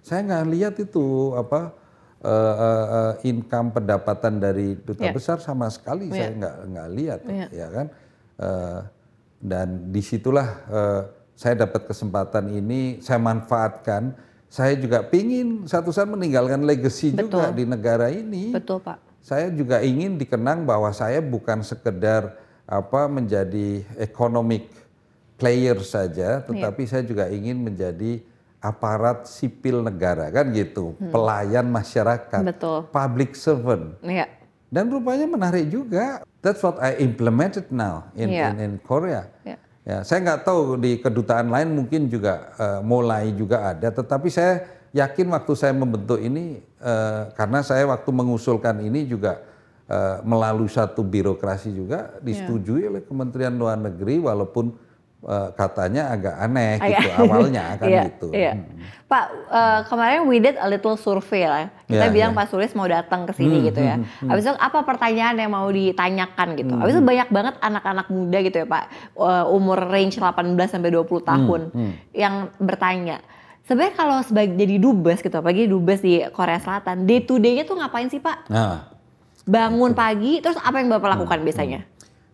saya 0.00 0.20
nggak 0.24 0.44
lihat 0.48 0.74
itu 0.80 1.04
apa 1.36 1.60
eh, 2.24 2.54
eh, 2.56 2.86
eh, 2.96 3.12
income 3.28 3.68
pendapatan 3.76 4.40
dari 4.40 4.80
duta 4.80 5.04
Ya. 5.04 5.12
besar 5.12 5.36
sama 5.44 5.68
sekali 5.68 6.08
Ya. 6.08 6.16
saya 6.16 6.30
nggak 6.40 6.56
nggak 6.72 6.88
lihat 6.96 7.20
Ya. 7.28 7.46
ya 7.52 7.66
kan. 7.68 7.86
Eh, 8.40 8.80
dan 9.44 9.68
di 9.92 10.00
situlah 10.00 10.48
eh, 10.72 11.02
saya 11.38 11.54
dapat 11.54 11.86
kesempatan 11.86 12.50
ini 12.50 12.98
saya 12.98 13.22
manfaatkan. 13.22 14.10
Saya 14.48 14.74
juga 14.80 15.04
pingin 15.04 15.68
satu 15.68 15.92
saat 15.92 16.08
meninggalkan 16.08 16.64
legacy 16.64 17.12
juga 17.12 17.52
Betul. 17.52 17.60
di 17.60 17.64
negara 17.68 18.08
ini 18.08 18.48
Betul 18.48 18.80
Pak. 18.80 18.96
saya 19.20 19.52
juga 19.52 19.84
ingin 19.84 20.16
dikenang 20.16 20.64
bahwa 20.64 20.88
saya 20.88 21.20
bukan 21.20 21.60
sekedar 21.60 22.32
apa 22.64 23.04
menjadi 23.12 23.84
economic 24.00 24.72
player 25.36 25.76
saja, 25.84 26.40
tetapi 26.42 26.82
saya 26.88 27.04
juga 27.04 27.28
ingin 27.28 27.60
menjadi 27.60 28.24
aparat 28.58 29.28
sipil 29.28 29.84
negara 29.84 30.32
kan 30.32 30.48
gitu, 30.50 30.96
pelayan 31.12 31.68
masyarakat, 31.68 32.42
Betul. 32.42 32.88
public 32.90 33.36
servant. 33.38 33.94
Ya. 34.02 34.26
Dan 34.72 34.88
rupanya 34.90 35.28
menarik 35.28 35.68
juga. 35.68 36.24
That's 36.40 36.60
what 36.64 36.80
I 36.80 36.96
implemented 37.00 37.68
now 37.68 38.08
in 38.16 38.32
Iya. 38.32 38.56
in, 38.56 38.56
in 38.58 38.72
Korea. 38.80 39.28
Ya. 39.44 39.60
Ya, 39.88 40.04
saya 40.04 40.20
nggak 40.20 40.44
tahu 40.44 40.76
di 40.76 41.00
kedutaan 41.00 41.48
lain 41.48 41.72
mungkin 41.72 42.12
juga 42.12 42.52
eh, 42.60 42.80
mulai 42.84 43.32
juga 43.32 43.72
ada, 43.72 43.88
tetapi 43.88 44.28
saya 44.28 44.68
yakin 44.92 45.32
waktu 45.32 45.52
saya 45.56 45.72
membentuk 45.72 46.20
ini 46.20 46.60
eh, 46.60 47.22
karena 47.32 47.64
saya 47.64 47.88
waktu 47.88 48.10
mengusulkan 48.12 48.84
ini 48.84 49.08
juga 49.08 49.40
eh, 49.88 50.20
melalui 50.28 50.68
satu 50.68 51.00
birokrasi 51.00 51.72
juga 51.72 52.20
disetujui 52.20 52.84
oleh 52.84 53.00
Kementerian 53.00 53.56
Luar 53.56 53.80
Negeri 53.80 54.20
walaupun 54.20 54.76
eh, 55.20 55.48
katanya 55.52 56.10
agak 56.10 56.34
aneh 56.36 56.78
gitu 56.78 57.08
awalnya 57.20 57.64
kan 57.74 57.86
Iya, 57.86 58.02
gitu. 58.06 58.28
iya. 58.30 58.52
Pak, 59.04 59.24
eh, 59.48 59.80
kemarin 59.84 60.20
we 60.24 60.36
did 60.36 60.54
a 60.54 60.66
little 60.66 60.94
survey 60.94 61.42
lah. 61.42 61.72
Kita 61.82 62.06
Iya, 62.06 62.12
bilang 62.12 62.32
iya. 62.32 62.38
Pak 62.38 62.46
Sulis 62.46 62.70
mau 62.72 62.84
datang 62.84 63.24
ke 63.24 63.32
sini 63.32 63.64
gitu 63.64 63.80
ya. 63.80 63.96
Habis 64.22 64.44
itu 64.44 64.52
apa 64.52 64.84
pertanyaan 64.84 65.34
yang 65.34 65.48
mau 65.48 65.64
ditanyakan 65.66 66.48
gitu. 66.54 66.76
Habis 66.76 66.94
itu 66.94 67.02
banyak 67.02 67.28
banget 67.28 67.54
anak-anak 67.58 68.06
muda 68.06 68.38
gitu 68.38 68.56
ya 68.58 68.66
Pak. 68.66 68.84
eh, 69.16 69.44
umur 69.48 69.80
range 69.82 70.16
18 70.16 70.36
sampai 70.68 70.90
20 70.90 71.02
tahun 71.24 71.60
yang 72.12 72.34
bertanya. 72.58 73.24
Sebenarnya 73.64 73.94
kalau 73.94 74.18
sebagai 74.22 74.54
jadi 74.54 74.76
dubes 74.76 75.18
gitu, 75.18 75.34
apalagi 75.34 75.64
dubes 75.64 76.00
di 76.00 76.24
Korea 76.30 76.56
Selatan, 76.56 77.04
day 77.04 77.20
to 77.20 77.36
day-nya 77.36 77.64
tuh 77.64 77.76
ngapain 77.76 78.08
sih 78.08 78.16
Pak? 78.16 78.48
Nah, 78.48 78.92
Bangun 79.44 79.92
pagi, 79.92 80.38
terus 80.38 80.56
apa 80.58 80.76
yang 80.76 80.88
Bapak 80.90 81.16
lakukan 81.16 81.40
biasanya? 81.40 81.80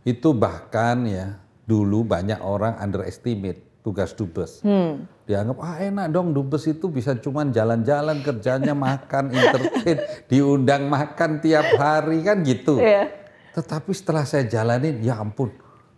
itu 0.05 0.31
bahkan 0.31 1.01
ya 1.03 1.41
dulu 1.65 2.05
banyak 2.05 2.39
orang 2.39 2.77
underestimate 2.79 3.61
tugas 3.81 4.13
dubes. 4.13 4.65
Hmm. 4.65 5.05
dianggap 5.25 5.57
ah 5.57 5.77
enak 5.79 6.13
dong 6.13 6.37
dubes 6.37 6.65
itu 6.65 6.85
bisa 6.87 7.17
cuman 7.17 7.49
jalan-jalan 7.49 8.21
kerjanya 8.21 8.77
makan 8.77 9.33
entertain 9.33 9.97
diundang 10.31 10.85
makan 10.85 11.41
tiap 11.41 11.65
hari 11.77 12.21
kan 12.21 12.45
gitu 12.45 12.77
Iya. 12.77 13.09
tetapi 13.53 13.89
setelah 13.91 14.29
saya 14.29 14.45
jalanin 14.45 15.01
ya 15.01 15.17
ampun 15.17 15.49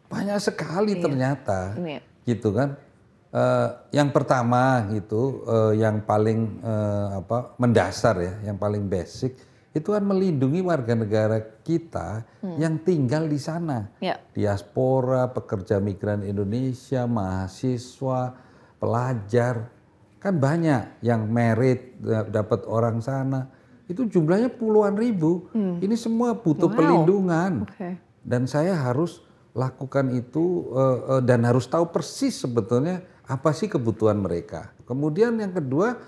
banyak 0.07 0.39
sekali 0.39 0.99
ternyata 0.99 1.75
Iya. 1.75 1.99
gitu 2.25 2.55
kan 2.55 2.79
Eh, 3.27 3.69
yang 3.93 4.15
pertama 4.15 4.87
gitu 4.89 5.45
eh, 5.45 5.83
yang 5.83 6.01
paling 6.01 6.57
eh, 6.57 7.07
apa 7.21 7.53
mendasar 7.59 8.17
ya 8.17 8.33
yang 8.47 8.57
paling 8.57 8.89
basic 8.89 9.37
itu 9.77 9.93
kan 9.93 10.01
melindungi 10.01 10.65
warga 10.65 10.97
negara 10.97 11.37
kita 11.61 12.25
yang 12.57 12.81
tinggal 12.81 13.29
di 13.29 13.37
sana 13.37 13.93
Ya. 14.01 14.17
diaspora, 14.33 15.29
pekerja 15.29 15.77
migran 15.77 16.25
Indonesia, 16.25 17.05
mahasiswa, 17.05 18.33
pelajar, 18.81 19.69
kan 20.17 20.35
banyak 20.35 21.05
yang 21.05 21.29
merit 21.29 22.01
da- 22.01 22.25
dapat 22.25 22.65
orang 22.65 23.05
sana. 23.05 23.53
Itu 23.85 24.09
jumlahnya 24.09 24.51
puluhan 24.51 24.97
ribu. 24.97 25.47
Ini 25.55 25.95
semua 25.95 26.33
butuh 26.35 26.67
Wow. 26.67 26.75
pelindungan. 26.75 27.53
Oke. 27.63 28.01
Dan 28.25 28.49
saya 28.49 28.75
harus 28.75 29.23
lakukan 29.53 30.11
itu 30.11 30.67
eh, 30.73 30.81
eh, 31.11 31.23
dan 31.23 31.45
harus 31.45 31.65
tahu 31.65 31.89
persis 31.89 32.35
sebetulnya 32.35 33.05
apa 33.25 33.53
sih 33.53 33.67
kebutuhan 33.67 34.17
mereka. 34.17 34.73
Kemudian 34.83 35.37
yang 35.37 35.53
kedua, 35.53 36.01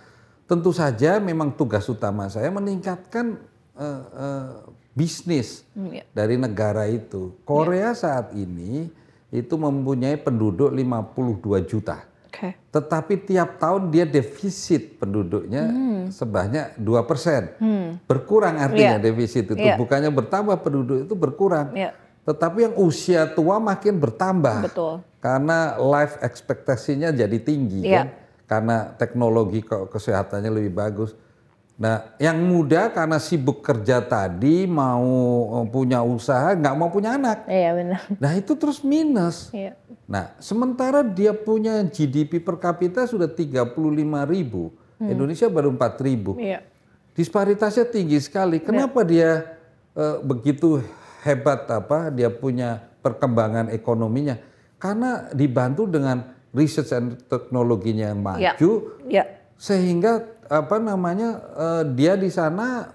tentu 0.44 0.72
saja 0.72 1.16
memang 1.18 1.52
tugas 1.52 1.84
utama 1.86 2.26
saya 2.26 2.48
meningkatkan 2.48 3.36
eh, 3.78 4.46
bisnis 4.90 5.62
Hmm, 5.72 5.94
ya. 5.94 6.04
dari 6.10 6.34
negara 6.34 6.84
itu. 6.84 7.38
Korea 7.42 7.94
saat 7.94 8.34
ini 8.34 8.90
itu 9.28 9.54
mempunyai 9.54 10.16
penduduk 10.16 10.68
52 10.68 11.38
juta. 11.60 12.02
Oke. 12.26 12.54
Tetapi 12.68 13.14
tiap 13.24 13.56
tahun 13.56 13.88
dia 13.88 14.04
defisit 14.04 14.98
penduduknya 14.98 15.70
sebanyak 16.08 16.76
2 16.76 17.02
persen. 17.02 17.54
Berkurang 18.04 18.58
artinya 18.58 18.98
Iya. 18.98 19.04
defisit 19.04 19.46
itu. 19.46 19.56
Iya. 19.56 19.74
Bukannya 19.74 20.10
bertambah 20.10 20.58
penduduk 20.58 21.04
itu 21.04 21.14
berkurang. 21.14 21.72
Iya. 21.72 21.94
Tetapi 22.22 22.58
yang 22.62 22.74
usia 22.76 23.24
tua 23.26 23.56
makin 23.56 23.96
bertambah. 23.96 24.58
Betul. 24.64 25.00
Karena 25.18 25.74
life 25.76 26.20
expectancy-nya 26.20 27.10
jadi 27.10 27.38
tinggi 27.38 27.82
Iya. 27.82 27.96
kan. 27.96 28.06
Karena 28.46 28.76
teknologi 28.92 29.60
ke- 29.60 29.88
kesehatannya 29.88 30.48
lebih 30.48 30.72
bagus. 30.72 31.12
Nah, 31.78 32.10
yang 32.18 32.42
muda 32.42 32.90
karena 32.90 33.22
sibuk 33.22 33.62
kerja 33.62 34.02
tadi 34.02 34.66
mau 34.66 35.06
eh, 35.62 35.66
punya 35.70 36.02
usaha, 36.02 36.50
nggak 36.58 36.74
mau 36.74 36.90
punya 36.90 37.14
anak. 37.14 37.46
Iya 37.46 37.70
benar. 37.78 38.00
Nah 38.18 38.32
itu 38.34 38.58
terus 38.58 38.82
minus. 38.82 39.54
Iya. 39.54 39.78
Nah, 40.10 40.34
sementara 40.42 41.06
dia 41.06 41.30
punya 41.30 41.78
GDP 41.86 42.42
per 42.42 42.58
kapita 42.58 43.06
sudah 43.06 43.30
35 43.30 43.78
ribu, 44.26 44.74
Indonesia 44.98 45.46
baru 45.46 45.70
4 45.70 46.02
ribu. 46.02 46.34
Iya. 46.34 46.66
Disparitasnya 47.14 47.86
tinggi 47.86 48.18
sekali. 48.18 48.58
Kenapa 48.58 49.06
dia 49.06 49.46
eh, 49.94 50.16
begitu 50.18 50.82
hebat 51.22 51.62
apa? 51.70 52.10
Dia 52.10 52.26
punya 52.26 52.82
perkembangan 52.98 53.70
ekonominya 53.70 54.34
karena 54.82 55.30
dibantu 55.30 55.86
dengan 55.86 56.34
research 56.50 56.90
and 56.90 57.22
teknologinya 57.30 58.10
yang 58.10 58.18
maju, 58.18 58.70
Iya. 59.06 59.24
sehingga 59.54 60.37
apa 60.48 60.76
namanya 60.80 61.28
eh, 61.54 61.82
dia 61.92 62.16
di 62.16 62.32
sana 62.32 62.88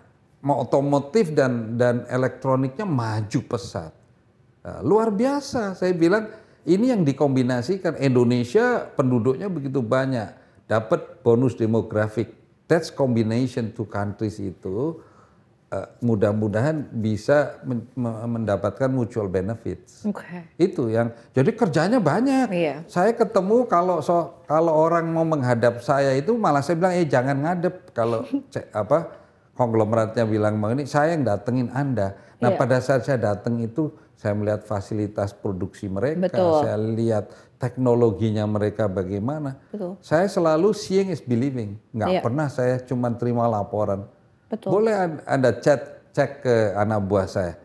mau 0.43 0.59
otomotif 0.65 1.31
dan 1.31 1.79
dan 1.79 2.03
elektroniknya 2.11 2.83
maju 2.83 3.39
pesat. 3.47 3.95
Nah, 4.63 4.79
luar 4.83 5.13
biasa. 5.13 5.77
Saya 5.77 5.95
bilang 5.95 6.27
ini 6.67 6.91
yang 6.91 7.07
dikombinasikan 7.07 7.95
Indonesia 7.99 8.87
penduduknya 8.95 9.47
begitu 9.47 9.79
banyak, 9.79 10.35
dapat 10.67 11.23
bonus 11.23 11.55
demografik. 11.55 12.35
That's 12.67 12.91
combination 12.91 13.75
two 13.75 13.87
countries 13.87 14.39
itu 14.39 14.99
mudah-mudahan 15.99 16.91
bisa 16.93 17.57
men- 17.63 17.89
me- 17.93 18.27
mendapatkan 18.29 18.87
mutual 18.87 19.25
benefits. 19.25 20.05
Oke. 20.05 20.53
Itu 20.55 20.87
yang 20.87 21.11
jadi 21.31 21.49
kerjanya 21.51 21.97
banyak. 21.97 22.47
Iya. 22.49 22.75
Saya 22.85 23.11
ketemu 23.11 23.65
kalau 23.65 23.99
so, 23.99 24.43
kalau 24.45 24.71
orang 24.71 25.07
mau 25.07 25.23
menghadap 25.23 25.79
saya 25.79 26.13
itu 26.13 26.35
malah 26.35 26.61
saya 26.61 26.75
bilang 26.75 26.93
eh 26.93 27.05
jangan 27.05 27.37
ngadep 27.39 27.89
kalau 27.91 28.21
apa 28.81 28.97
konglomeratnya 29.53 30.25
bilang 30.25 30.57
mau 30.57 30.69
ini 30.69 30.85
saya 30.85 31.13
yang 31.13 31.23
datengin 31.23 31.69
Anda. 31.69 32.17
Nah, 32.37 32.51
Iya. 32.51 32.59
pada 32.59 32.77
saat 32.77 33.05
saya 33.05 33.17
datang 33.17 33.57
itu 33.57 33.87
saya 34.13 34.33
melihat 34.33 34.63
fasilitas 34.63 35.31
produksi 35.31 35.87
mereka, 35.87 36.27
Betul. 36.27 36.63
saya 36.63 36.77
lihat 36.79 37.25
teknologinya 37.57 38.43
mereka 38.43 38.85
bagaimana. 38.85 39.55
Betul. 39.67 39.95
Saya 39.99 40.27
selalu 40.27 40.71
seeing 40.71 41.07
is 41.07 41.19
believing. 41.19 41.79
Nggak 41.91 42.09
Iya. 42.09 42.21
pernah 42.21 42.47
saya 42.47 42.75
cuma 42.79 43.07
terima 43.13 43.47
laporan. 43.47 44.03
Betul. 44.53 44.69
Boleh 44.69 44.93
an- 44.93 45.23
Anda 45.25 45.57
chat 45.57 46.13
cek 46.13 46.45
ke 46.45 46.55
anak 46.77 47.01
buah 47.09 47.25
saya. 47.25 47.57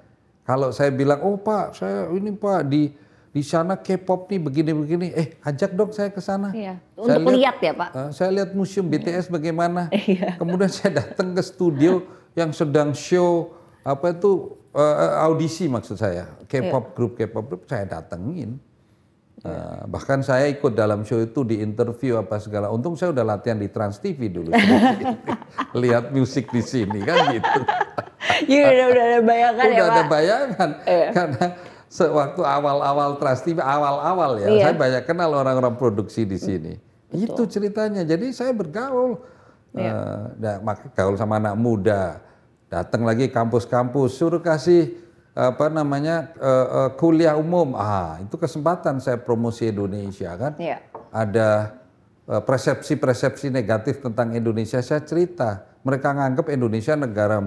Kalau 0.49 0.73
saya 0.73 0.89
bilang, 0.89 1.21
oh 1.21 1.37
Pak, 1.37 1.77
saya 1.77 2.09
ini 2.09 2.33
Pak 2.33 2.65
di 2.65 2.89
di 3.29 3.45
sana 3.45 3.77
K-pop 3.77 4.33
nih 4.33 4.41
begini-begini, 4.41 5.07
eh 5.13 5.37
ajak 5.45 5.77
dong 5.77 5.93
saya 5.93 6.09
ke 6.09 6.19
sana. 6.25 6.49
Iya. 6.57 6.81
Saya 6.97 7.21
Untuk 7.21 7.37
lihat 7.37 7.61
ya 7.61 7.73
Pak. 7.77 7.91
Eh, 7.93 8.11
saya 8.17 8.31
lihat 8.33 8.57
museum 8.57 8.89
BTS 8.89 9.29
bagaimana. 9.29 9.93
Iya. 10.09 10.41
Kemudian 10.41 10.73
saya 10.73 11.05
datang 11.05 11.37
ke 11.37 11.43
studio 11.45 12.01
yang 12.33 12.57
sedang 12.57 12.97
show 12.97 13.53
apa 13.85 14.17
itu 14.17 14.57
eh, 14.73 14.97
audisi 15.21 15.69
maksud 15.69 16.01
saya 16.01 16.41
K-pop 16.49 16.97
grup 16.97 17.13
K-pop 17.21 17.45
grup 17.45 17.63
saya 17.69 17.85
datengin. 17.85 18.57
Eh, 19.39 19.81
bahkan 19.87 20.19
saya 20.19 20.51
ikut 20.51 20.75
dalam 20.75 21.07
show 21.07 21.23
itu 21.23 21.47
di 21.47 21.63
interview 21.63 22.19
apa 22.19 22.43
segala. 22.43 22.75
Untung 22.75 22.99
saya 22.99 23.15
udah 23.15 23.23
latihan 23.23 23.55
di 23.55 23.71
Trans 23.71 24.03
TV 24.03 24.27
dulu. 24.27 24.51
Lihat 25.83 26.11
musik 26.11 26.51
di 26.51 26.59
sini 26.59 26.99
kan 27.03 27.31
gitu. 27.31 27.61
Iya 28.39 28.71
udah 28.71 28.87
udah 28.93 29.05
ada 29.05 29.21
bayangan 29.25 29.67
ya 29.67 29.75
udah 29.75 29.83
ada 29.89 30.03
Pak. 30.03 30.11
bayangan 30.11 30.71
karena 31.11 31.47
sewaktu 31.91 32.41
awal-awal 32.45 33.11
Trans 33.19 33.43
TV 33.43 33.59
awal-awal 33.59 34.31
ya 34.39 34.47
Iya. 34.47 34.63
saya 34.63 34.75
banyak 34.79 35.03
kenal 35.03 35.31
orang-orang 35.35 35.75
produksi 35.75 36.23
di 36.23 36.39
sini 36.39 36.79
itu 37.11 37.43
ceritanya 37.51 38.07
jadi 38.07 38.31
saya 38.31 38.55
bergaul 38.55 39.19
Iya. 39.75 39.91
Eh, 39.91 40.23
nah, 40.39 40.57
maka 40.63 40.87
gaul 40.95 41.19
sama 41.19 41.43
anak 41.43 41.59
muda 41.59 42.23
datang 42.71 43.03
lagi 43.03 43.27
kampus-kampus 43.27 44.15
suruh 44.15 44.39
kasih 44.39 44.95
apa 45.39 45.71
namanya 45.71 46.35
eh, 46.35 46.67
eh, 46.67 46.91
kuliah 46.99 47.39
umum. 47.39 47.79
Ah 47.79 48.19
itu 48.19 48.35
kesempatan 48.35 48.99
saya 48.99 49.17
promosi 49.17 49.71
Indonesia 49.71 50.35
kan? 50.35 50.59
Iya. 50.59 50.83
ada 51.09 51.79
eh, 52.27 52.43
persepsi-persepsi 52.43 53.49
negatif 53.49 54.03
tentang 54.03 54.35
Indonesia. 54.35 54.83
Saya 54.83 55.01
cerita 55.01 55.63
mereka 55.87 56.11
nganggap 56.11 56.51
Indonesia 56.51 56.99
negara 56.99 57.39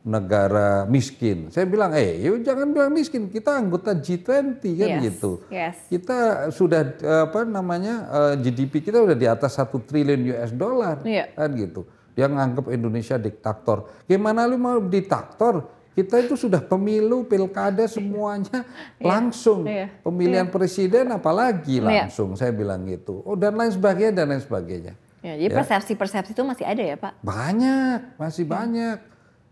negara 0.00 0.88
miskin. 0.88 1.52
Saya 1.52 1.68
bilang 1.68 1.92
eh 1.92 2.24
yuk 2.24 2.40
jangan 2.40 2.72
bilang 2.72 2.88
miskin 2.88 3.28
kita 3.28 3.52
anggota 3.52 3.92
G20 3.92 4.24
kan 4.24 4.88
Yes, 4.96 5.00
gitu. 5.04 5.32
yes. 5.52 5.76
kita 5.92 6.18
sudah 6.48 6.96
apa 7.28 7.44
namanya 7.44 8.08
GDP 8.40 8.80
kita 8.80 8.96
udah 8.96 9.12
di 9.12 9.28
atas 9.28 9.60
satu 9.60 9.76
triliun 9.84 10.24
US 10.32 10.52
dollar 10.56 11.04
Iya. 11.04 11.36
kan 11.36 11.52
gitu. 11.52 11.84
Dia 12.16 12.32
nganggap 12.32 12.72
Indonesia 12.72 13.20
diktator. 13.20 13.92
Gimana 14.08 14.48
lu 14.48 14.56
mau 14.56 14.80
diktator 14.80 15.68
kita 15.90 16.16
itu 16.18 16.34
sudah 16.34 16.58
pemilu 16.58 17.22
pilkada 17.22 17.84
semuanya 17.84 18.62
langsung 18.96 19.66
Iya. 19.66 19.90
pemilihan 20.00 20.46
presiden 20.46 21.10
apalagi 21.10 21.78
Iya. 21.78 22.06
langsung 22.06 22.34
saya 22.34 22.50
bilang 22.50 22.84
gitu 22.84 23.20
oh 23.20 23.34
dan 23.34 23.54
lain 23.54 23.70
sebagainya 23.70 24.12
dan 24.14 24.26
lain 24.30 24.40
sebagainya 24.40 24.94
Ya, 25.20 25.36
jadi 25.36 25.52
persepsi-persepsi 25.52 26.32
itu 26.32 26.40
masih 26.40 26.64
ada 26.64 26.80
ya 26.80 26.96
Pak. 26.96 27.20
banyak 27.20 28.16
masih 28.16 28.42
Iya. 28.42 28.50
banyak 28.50 28.96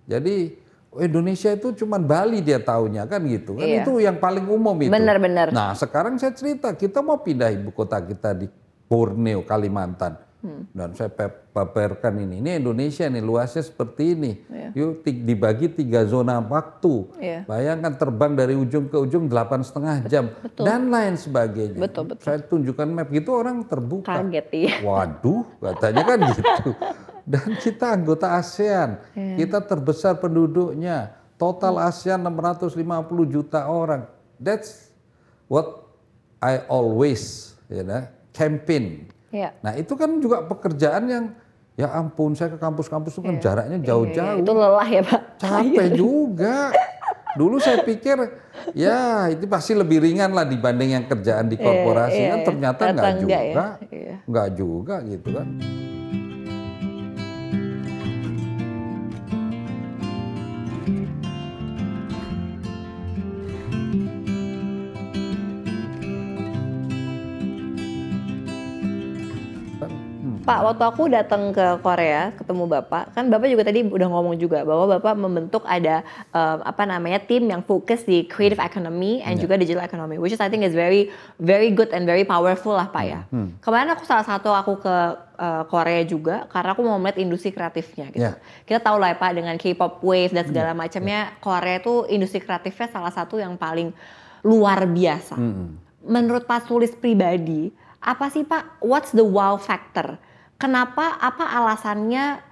jadi 0.09 0.37
oh, 0.89 1.03
Indonesia 1.03 1.51
itu 1.53 1.69
cuman 1.75 2.01
Bali 2.01 2.41
dia 2.41 2.57
taunya 2.57 3.05
kan 3.05 3.21
gitu 3.23 3.53
kan 3.53 3.67
Iya. 3.67 3.85
itu 3.85 3.93
yang 3.99 4.17
paling 4.17 4.47
umum 4.47 4.73
itu 4.79 4.89
Benar-benar. 4.89 5.53
nah 5.53 5.75
sekarang 5.75 6.17
saya 6.17 6.33
cerita 6.33 6.73
kita 6.73 7.01
mau 7.01 7.21
pindah 7.21 7.53
ibu 7.53 7.69
kota 7.69 8.01
kita 8.01 8.33
di 8.33 8.49
Borneo 8.89 9.45
Kalimantan 9.45 10.17
Hmm. 10.39 10.71
dan 10.71 10.95
saya 10.95 11.11
paparkan 11.51 12.15
ini 12.23 12.39
ini 12.39 12.63
Indonesia 12.63 13.11
nih 13.11 13.19
luasnya 13.19 13.59
seperti 13.59 14.15
ini 14.15 14.33
Iya. 14.47 14.71
yuk 14.71 15.03
dibagi 15.03 15.67
tiga 15.67 16.07
zona 16.07 16.39
waktu 16.39 17.11
Iya. 17.19 17.43
bayangkan 17.43 17.99
terbang 17.99 18.39
dari 18.39 18.55
ujung 18.55 18.87
ke 18.87 18.95
ujung 18.95 19.27
delapan 19.27 19.67
setengah 19.67 20.07
jam 20.07 20.31
dan 20.55 20.95
lain 20.95 21.19
sebagainya 21.19 21.83
Betul, 21.83 22.15
betul. 22.15 22.23
saya 22.23 22.39
tunjukkan 22.39 22.87
map 22.87 23.11
gitu 23.11 23.35
orang 23.35 23.67
terbuka 23.67 24.15
Kaget 24.15 24.47
iya. 24.55 24.75
Waduh, 24.79 25.43
katanya 25.59 26.03
kan 26.07 26.19
gitu. 26.31 26.71
Dan 27.29 27.49
kita 27.61 27.87
anggota 27.93 28.39
ASEAN, 28.39 29.05
Iya. 29.13 29.37
kita 29.45 29.61
terbesar 29.61 30.17
penduduknya. 30.17 31.13
Total 31.37 31.77
ASEAN 31.77 32.25
650 32.25 32.73
juta 33.29 33.69
orang. 33.69 34.09
That's 34.41 34.89
what 35.45 35.93
I 36.41 36.65
always, 36.67 37.53
you 37.69 37.85
know, 37.85 38.09
campaign. 38.33 39.13
Iya. 39.29 39.51
Nah 39.61 39.73
itu 39.77 39.93
kan 39.93 40.11
juga 40.19 40.45
pekerjaan 40.45 41.05
yang, 41.07 41.25
ya 41.77 41.93
ampun 41.93 42.33
saya 42.33 42.55
ke 42.55 42.59
kampus-kampus 42.59 43.13
itu 43.15 43.23
kan 43.23 43.37
jaraknya 43.39 43.79
Iya, 43.79 43.87
jauh-jauh. 43.93 44.39
Itu 44.41 44.53
lelah 44.53 44.89
ya 44.89 45.03
Pak. 45.05 45.21
Capek 45.39 45.89
juga. 45.95 46.57
Dulu 47.37 47.61
saya 47.61 47.85
pikir 47.85 48.17
ya 48.75 49.29
itu 49.31 49.45
pasti 49.47 49.77
lebih 49.77 50.03
ringan 50.03 50.33
lah 50.33 50.43
dibanding 50.43 50.97
yang 50.97 51.05
kerjaan 51.07 51.47
di 51.47 51.55
korporasi 51.55 52.19
iya, 52.19 52.29
kan 52.35 52.39
iya. 52.41 52.47
ternyata 52.49 52.81
nggak 52.83 52.97
Ternyata 52.99 53.09
enggak 53.23 53.43
ya. 53.45 53.53
juga, 53.53 53.67
Iya. 53.95 54.15
nggak 54.27 54.49
juga 54.57 54.95
gitu 55.07 55.29
kan. 55.37 55.49
Pak, 70.49 70.65
waktu 70.65 70.85
aku 70.89 71.13
datang 71.13 71.53
ke 71.53 71.77
Korea 71.85 72.33
ketemu 72.33 72.65
Bapak, 72.65 73.13
kan 73.13 73.29
Bapak 73.29 73.53
juga 73.53 73.69
tadi 73.69 73.85
udah 73.85 74.09
ngomong 74.09 74.41
juga 74.41 74.65
bahwa 74.65 74.97
Bapak 74.97 75.13
membentuk 75.21 75.61
ada 75.69 76.01
um, 76.33 76.65
apa 76.65 76.89
namanya 76.89 77.21
tim 77.21 77.45
yang 77.53 77.61
fokus 77.61 78.09
di 78.09 78.25
creative 78.25 78.57
economy 78.57 79.21
and 79.21 79.37
juga 79.37 79.61
digital 79.61 79.85
economy, 79.85 80.17
which 80.17 80.33
is 80.33 80.41
I 80.41 80.49
think 80.49 80.65
is 80.65 80.73
very 80.73 81.13
very 81.37 81.69
good 81.69 81.93
and 81.93 82.09
very 82.09 82.25
powerful 82.25 82.73
lah 82.73 82.89
Pak 82.89 83.05
ya. 83.05 83.21
Kemarin 83.61 83.93
aku 83.93 84.09
salah 84.09 84.25
satu 84.25 84.49
aku 84.57 84.81
ke 84.81 84.97
uh, 85.37 85.69
Korea 85.69 86.01
juga 86.09 86.49
karena 86.49 86.73
aku 86.73 86.81
mau 86.81 86.97
melihat 86.97 87.21
industri 87.21 87.53
kreatifnya 87.53 88.09
gitu. 88.09 88.33
Ya. 88.33 88.41
Kita 88.65 88.81
tahu 88.81 88.97
lah 88.97 89.13
ya 89.13 89.21
Pak 89.21 89.31
dengan 89.37 89.61
K-pop 89.61 90.01
wave 90.01 90.33
dan 90.33 90.49
segala 90.49 90.73
macamnya 90.73 91.37
Korea 91.45 91.77
itu 91.77 92.09
industri 92.09 92.41
kreatifnya 92.41 92.89
salah 92.89 93.13
satu 93.13 93.37
yang 93.37 93.61
paling 93.61 93.93
luar 94.49 94.89
biasa. 94.89 95.37
Menurut 96.09 96.49
Pak 96.49 96.73
Sulis 96.73 96.97
pribadi, 96.97 97.69
apa 98.01 98.33
sih 98.33 98.49
Pak? 98.49 98.81
What's 98.81 99.13
the 99.13 99.29
wow 99.29 99.61
factor? 99.61 100.17
Kenapa? 100.59 101.15
Apa 101.23 101.55
alasannya 101.55 102.43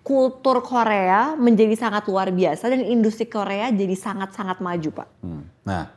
kultur 0.00 0.64
Korea 0.64 1.36
menjadi 1.36 1.76
sangat 1.76 2.08
luar 2.08 2.32
biasa 2.32 2.72
dan 2.72 2.80
industri 2.88 3.28
Korea 3.28 3.68
jadi 3.68 3.92
sangat-sangat 3.92 4.64
maju, 4.64 4.88
Pak? 5.04 5.08
Hmm. 5.20 5.44
Nah, 5.68 5.92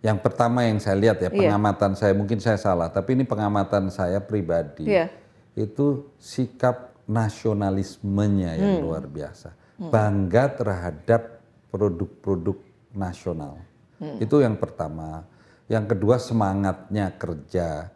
yang 0.00 0.16
pertama 0.16 0.64
yang 0.64 0.80
saya 0.80 0.96
lihat 0.96 1.20
ya 1.20 1.28
Iya. 1.28 1.52
pengamatan 1.52 1.92
saya 1.92 2.16
mungkin 2.16 2.40
saya 2.40 2.56
salah, 2.56 2.88
tapi 2.88 3.20
ini 3.20 3.28
pengamatan 3.28 3.92
saya 3.92 4.16
pribadi 4.24 4.88
Iya. 4.88 5.12
itu 5.52 6.08
sikap 6.16 6.96
nasionalismenya 7.04 8.56
yang 8.56 8.80
Hmm. 8.80 8.84
luar 8.88 9.04
biasa, 9.04 9.52
bangga 9.76 10.56
terhadap 10.56 11.44
produk-produk 11.68 12.56
nasional. 12.96 13.60
Hmm. 14.00 14.24
Itu 14.24 14.40
yang 14.40 14.56
pertama. 14.56 15.28
Yang 15.68 15.96
kedua 15.96 16.16
semangatnya 16.16 17.12
kerja. 17.12 17.92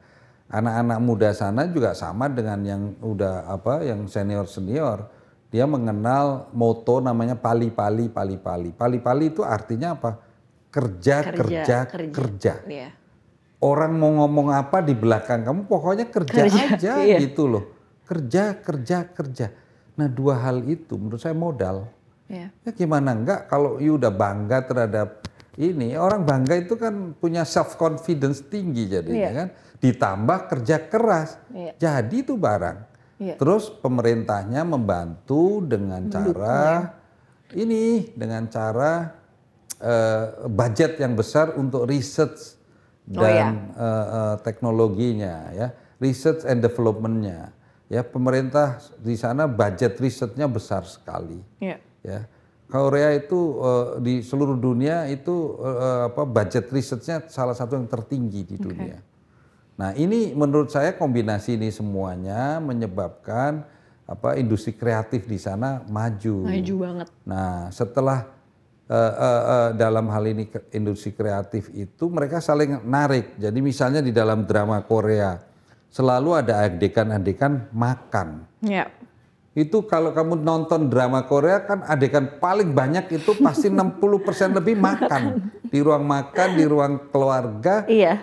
Anak-anak 0.49 0.99
muda 1.05 1.29
sana 1.37 1.69
juga 1.69 1.93
sama 1.93 2.25
dengan 2.33 2.57
yang 2.65 2.83
udah 3.05 3.53
apa, 3.53 3.85
yang 3.85 4.09
senior 4.09 4.49
senior. 4.49 5.09
dia 5.49 5.65
mengenal 5.65 6.53
moto 6.53 7.01
namanya 7.01 7.33
pali-pali 7.33 8.13
pali-pali. 8.13 8.69
Pali-pali 8.69 9.33
itu 9.33 9.41
artinya 9.41 9.97
apa? 9.97 10.21
Kerja, 10.69 11.25
kerja, 11.25 11.89
kerja. 11.89 12.53
Iya. 12.69 12.93
Orang 13.57 13.97
mau 13.97 14.13
ngomong 14.13 14.53
apa 14.53 14.85
di 14.85 14.93
belakang 14.93 15.49
kamu 15.49 15.65
pokoknya 15.65 16.13
kerja, 16.13 16.45
Kerja, 16.45 16.63
aja 16.77 16.93
iya. 17.01 17.17
gitu 17.25 17.49
loh. 17.49 17.65
Kerja, 18.05 18.61
kerja, 18.61 19.09
kerja. 19.09 19.49
Nah 19.97 20.05
dua 20.13 20.37
hal 20.37 20.69
itu 20.69 21.01
menurut 21.01 21.17
saya 21.17 21.33
modal. 21.33 21.89
Iya. 22.29 22.53
Ya 22.53 22.71
gimana 22.77 23.17
enggak 23.17 23.49
kalau 23.49 23.81
you 23.81 23.97
udah 23.97 24.13
bangga 24.13 24.69
terhadap 24.69 25.25
ini 25.57 25.97
orang 25.97 26.29
bangga 26.29 26.61
itu 26.61 26.77
kan 26.77 27.17
punya 27.17 27.49
self 27.49 27.81
confidence 27.81 28.45
tinggi 28.47 28.85
jadinya 28.85 29.17
Iya. 29.17 29.33
kan 29.33 29.49
ditambah 29.79 30.39
kerja 30.51 30.91
keras 30.91 31.39
Iya. 31.51 31.73
jadi 31.79 32.17
itu 32.19 32.35
barang 32.35 32.79
Iya. 33.19 33.35
terus 33.35 33.67
pemerintahnya 33.71 34.63
membantu 34.63 35.63
dengan 35.63 36.07
cara 36.07 36.95
ini 37.53 38.11
dengan 38.15 38.47
cara 38.47 39.15
eh, 39.79 40.25
budget 40.51 40.99
yang 40.99 41.15
besar 41.15 41.55
untuk 41.55 41.87
research 41.87 42.59
Oh, 43.09 43.25
iya. 43.25 43.49
dan 43.49 43.73
eh, 43.73 44.07
eh, 44.13 44.37
teknologinya 44.45 45.35
ya 45.57 45.69
research 45.97 46.45
and 46.45 46.61
developmentnya 46.61 47.57
ya 47.89 48.05
pemerintah 48.05 48.77
di 49.01 49.17
sana 49.17 49.49
budget 49.49 49.97
risetnya 49.97 50.45
besar 50.45 50.85
sekali 50.85 51.41
Iya. 51.59 51.79
ya 52.05 52.21
Korea 52.69 53.17
itu 53.17 53.57
eh, 53.59 53.87
di 54.05 54.15
seluruh 54.21 54.61
dunia 54.61 55.09
itu 55.09 55.57
eh, 55.59 56.13
apa 56.13 56.23
budget 56.23 56.69
risetnya 56.69 57.25
salah 57.27 57.57
satu 57.57 57.81
yang 57.81 57.89
tertinggi 57.89 58.45
di 58.45 58.57
dunia. 58.61 59.01
Nah 59.79 59.95
ini 59.95 60.35
menurut 60.35 60.75
saya 60.75 60.91
kombinasi 60.93 61.55
ini 61.55 61.71
semuanya 61.71 62.59
menyebabkan 62.59 63.63
apa 64.11 64.35
industri 64.35 64.75
kreatif 64.75 65.31
di 65.31 65.39
sana 65.39 65.87
maju. 65.87 66.51
Maju 66.51 66.75
banget. 66.83 67.09
Nah 67.23 67.71
setelah 67.71 68.27
eh, 68.91 68.97
eh, 69.15 69.43
eh, 69.47 69.69
dalam 69.79 70.11
hal 70.11 70.25
ini 70.27 70.51
industri 70.75 71.15
kreatif 71.15 71.71
itu 71.71 72.11
mereka 72.11 72.43
saling 72.43 72.83
narik. 72.83 73.39
Jadi 73.39 73.59
misalnya 73.63 74.03
di 74.03 74.11
dalam 74.11 74.43
drama 74.43 74.83
Korea 74.83 75.39
selalu 75.89 76.37
ada 76.37 76.69
adegan-adegan 76.69 77.73
makan 77.73 78.45
Iya. 78.61 78.93
itu 79.57 79.81
kalau 79.89 80.13
kamu 80.13 80.37
nonton 80.37 80.93
drama 80.93 81.25
Korea 81.25 81.65
kan 81.65 81.81
adegan 81.89 82.37
paling 82.37 82.77
banyak 82.77 83.09
itu 83.17 83.33
pasti 83.41 83.73
60% 83.73 83.97
lebih 84.53 84.77
makan 84.77 85.49
di 85.65 85.81
ruang 85.81 86.05
makan 86.05 86.49
di 86.61 86.65
ruang 86.69 87.09
keluarga 87.09 87.89
Iya. 87.89 88.21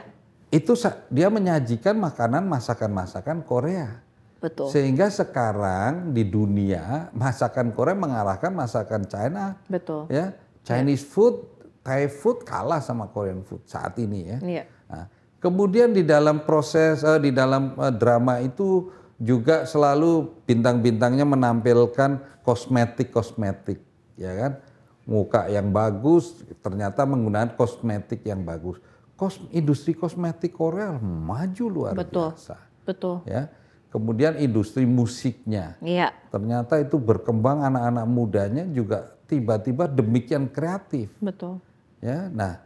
Itu 0.56 0.72
dia 1.12 1.28
menyajikan 1.28 2.00
makanan 2.00 2.48
masakan-masakan 2.48 3.44
Korea 3.44 4.00
Betul. 4.40 4.72
sehingga 4.72 5.12
sekarang 5.12 6.16
di 6.16 6.24
dunia 6.24 7.12
masakan 7.12 7.76
Korea 7.76 8.00
mengalahkan 8.00 8.56
masakan 8.56 9.04
China 9.04 9.60
Betul. 9.68 10.08
ya 10.08 10.32
Chinese 10.64 11.04
food 11.04 11.52
Thai 11.84 12.08
food 12.08 12.48
kalah 12.48 12.80
sama 12.80 13.12
Korean 13.12 13.44
food 13.44 13.68
saat 13.68 14.00
ini 14.00 14.20
ya 14.24 14.38
Iya. 14.40 14.64
Nah, 14.90 15.06
kemudian 15.44 15.92
di 15.92 16.02
dalam 16.06 16.46
proses 16.48 17.04
eh, 17.04 17.20
di 17.20 17.36
dalam 17.36 17.76
eh, 17.76 17.94
drama 17.94 18.40
itu 18.40 18.90
juga 19.20 19.64
selalu 19.64 20.44
bintang-bintangnya 20.44 21.24
menampilkan 21.24 22.44
kosmetik-kosmetik, 22.44 23.80
ya 24.20 24.32
kan? 24.36 24.52
Muka 25.06 25.48
yang 25.48 25.70
bagus 25.70 26.42
ternyata 26.60 27.06
menggunakan 27.08 27.56
kosmetik 27.56 28.26
yang 28.26 28.44
bagus. 28.44 28.82
Kos, 29.16 29.40
industri 29.50 29.96
kosmetik 29.96 30.52
Korea 30.52 30.92
maju 31.00 31.66
luar 31.72 31.94
Betul. 31.96 32.36
biasa, 32.36 32.56
Betul. 32.84 33.24
ya. 33.24 33.48
Kemudian 33.88 34.36
industri 34.36 34.84
musiknya, 34.84 35.80
Iya. 35.80 36.12
ternyata 36.28 36.76
itu 36.84 37.00
berkembang 37.00 37.64
anak-anak 37.64 38.04
mudanya 38.04 38.68
juga 38.68 39.16
tiba-tiba 39.26 39.90
demikian 39.90 40.46
kreatif 40.50 41.10
Betul. 41.18 41.58
ya 41.98 42.30
nah 42.30 42.62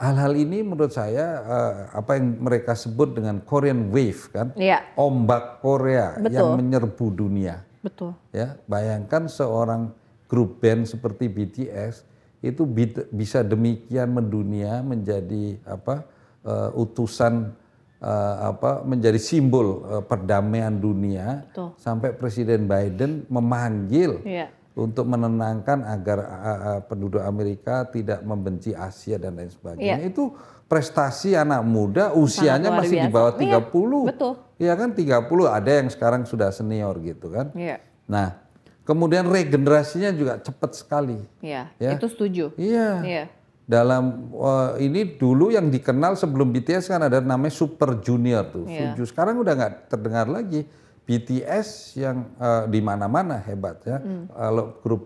hal-hal 0.00 0.32
ini 0.32 0.64
menurut 0.64 0.90
saya 0.90 1.26
eh, 1.44 1.72
apa 1.92 2.16
yang 2.16 2.40
mereka 2.40 2.72
sebut 2.72 3.14
dengan 3.14 3.40
Korean 3.44 3.92
wave 3.92 4.32
kan 4.32 4.48
Iya. 4.56 4.80
ombak 4.96 5.60
Korea 5.60 6.16
yang 6.24 6.54
Betul. 6.54 6.56
menyerbu 6.56 7.06
dunia 7.12 7.60
Betul. 7.84 8.16
ya 8.32 8.56
bayangkan 8.64 9.28
seorang 9.28 9.92
grup 10.24 10.58
band 10.58 10.88
seperti 10.88 11.28
BTS 11.28 12.06
itu 12.44 12.68
bisa 13.08 13.40
demikian 13.40 14.12
mendunia 14.12 14.84
menjadi 14.84 15.56
apa 15.64 16.04
eh, 16.44 16.70
utusan 16.76 17.56
eh, 18.04 18.36
apa 18.52 18.84
menjadi 18.84 19.16
simbol 19.16 19.80
eh, 19.88 20.04
perdamaian 20.04 20.76
dunia 20.76 21.48
Betul. 21.48 21.72
sampai 21.80 22.12
Presiden 22.12 22.68
Biden 22.68 23.24
memanggil 23.32 24.20
Iya. 24.20 24.52
untuk 24.76 25.06
menenangkan 25.06 25.86
agar 25.86 26.18
uh, 26.18 26.44
uh, 26.50 26.80
penduduk 26.82 27.22
Amerika 27.22 27.86
tidak 27.86 28.26
membenci 28.26 28.74
Asia 28.74 29.22
dan 29.22 29.38
lain 29.38 29.46
sebagainya. 29.46 30.02
Itu 30.02 30.34
prestasi 30.66 31.38
anak 31.38 31.62
muda 31.62 32.10
usianya 32.10 32.74
masih 32.74 33.06
di 33.06 33.10
bawah 33.12 33.38
Iya, 33.38 33.62
30. 33.62 34.10
betul. 34.10 34.32
Iya 34.58 34.74
kan 34.74 34.90
30 34.90 35.46
ada 35.46 35.70
yang 35.70 35.88
sekarang 35.94 36.26
sudah 36.26 36.50
senior 36.50 36.98
gitu 37.06 37.30
kan. 37.30 37.54
Iya. 37.54 37.78
Nah, 38.10 38.43
kemudian 38.84 39.26
regenerasinya 39.28 40.12
juga 40.12 40.38
cepat 40.40 40.76
sekali. 40.76 41.18
Iya. 41.40 41.72
Ya. 41.80 41.90
Itu 41.96 42.06
setuju. 42.08 42.52
Iya. 42.60 42.90
Iya. 43.02 43.24
Dalam 43.64 44.28
uh, 44.36 44.76
ini 44.76 45.16
dulu 45.16 45.48
yang 45.48 45.72
dikenal 45.72 46.20
sebelum 46.20 46.52
BTS 46.52 46.92
kan 46.92 47.00
ada 47.00 47.24
namanya 47.24 47.56
Super 47.56 47.96
Junior 48.04 48.44
tuh. 48.48 48.68
Iya. 48.68 48.92
Suju. 48.92 49.02
Sekarang 49.08 49.40
udah 49.40 49.52
nggak 49.56 49.74
terdengar 49.88 50.28
lagi. 50.28 50.68
BTS 51.04 52.00
yang 52.00 52.32
uh, 52.40 52.64
di 52.64 52.80
mana-mana 52.80 53.36
hebat 53.40 53.80
ya. 53.84 54.00
Hmm. 54.00 54.24
Kalau 54.28 54.80
grup 54.80 55.02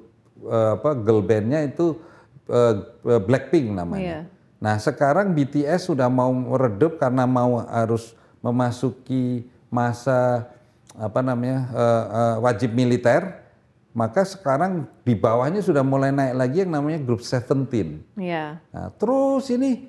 uh, 0.46 0.78
apa 0.78 0.94
girl 0.94 1.22
bandnya 1.26 1.66
itu 1.66 1.98
uh, 2.50 2.74
Blackpink 3.02 3.74
namanya. 3.74 4.02
Iya. 4.02 4.20
Nah 4.58 4.74
sekarang 4.78 5.34
BTS 5.34 5.90
sudah 5.90 6.10
mau 6.10 6.30
meredup 6.34 6.98
karena 6.98 7.26
mau 7.26 7.62
harus 7.62 8.14
memasuki 8.42 9.46
masa 9.70 10.50
apa 10.98 11.22
namanya 11.22 11.70
uh, 11.70 12.04
uh, 12.10 12.36
wajib 12.42 12.74
militer. 12.74 13.46
Maka 13.96 14.22
sekarang 14.22 14.86
di 15.02 15.16
bawahnya 15.16 15.64
sudah 15.64 15.82
mulai 15.82 16.12
naik 16.12 16.34
lagi 16.36 16.56
yang 16.62 16.72
namanya 16.76 17.00
grup 17.02 17.24
Seventeen. 17.24 18.04
Iya. 18.14 18.60
Nah, 18.70 18.88
terus 18.94 19.48
ini 19.48 19.88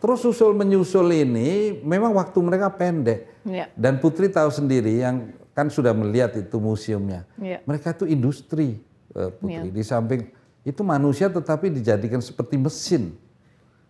terus 0.00 0.24
susul 0.24 0.56
menyusul 0.56 1.08
ini 1.12 1.80
memang 1.84 2.16
waktu 2.16 2.38
mereka 2.42 2.72
pendek. 2.72 3.28
Iya. 3.46 3.70
Dan 3.76 4.02
Putri 4.02 4.32
tahu 4.32 4.50
sendiri 4.50 5.04
yang 5.04 5.30
kan 5.52 5.68
sudah 5.70 5.94
melihat 5.94 6.34
itu 6.34 6.56
museumnya. 6.58 7.28
Iya. 7.38 7.62
Mereka 7.64 7.96
itu 7.96 8.04
industri 8.08 8.80
eh, 9.14 9.30
Putri. 9.30 9.68
Di 9.70 9.84
samping 9.84 10.26
itu 10.66 10.82
manusia 10.82 11.30
tetapi 11.30 11.70
dijadikan 11.70 12.18
seperti 12.18 12.58
mesin. 12.58 13.14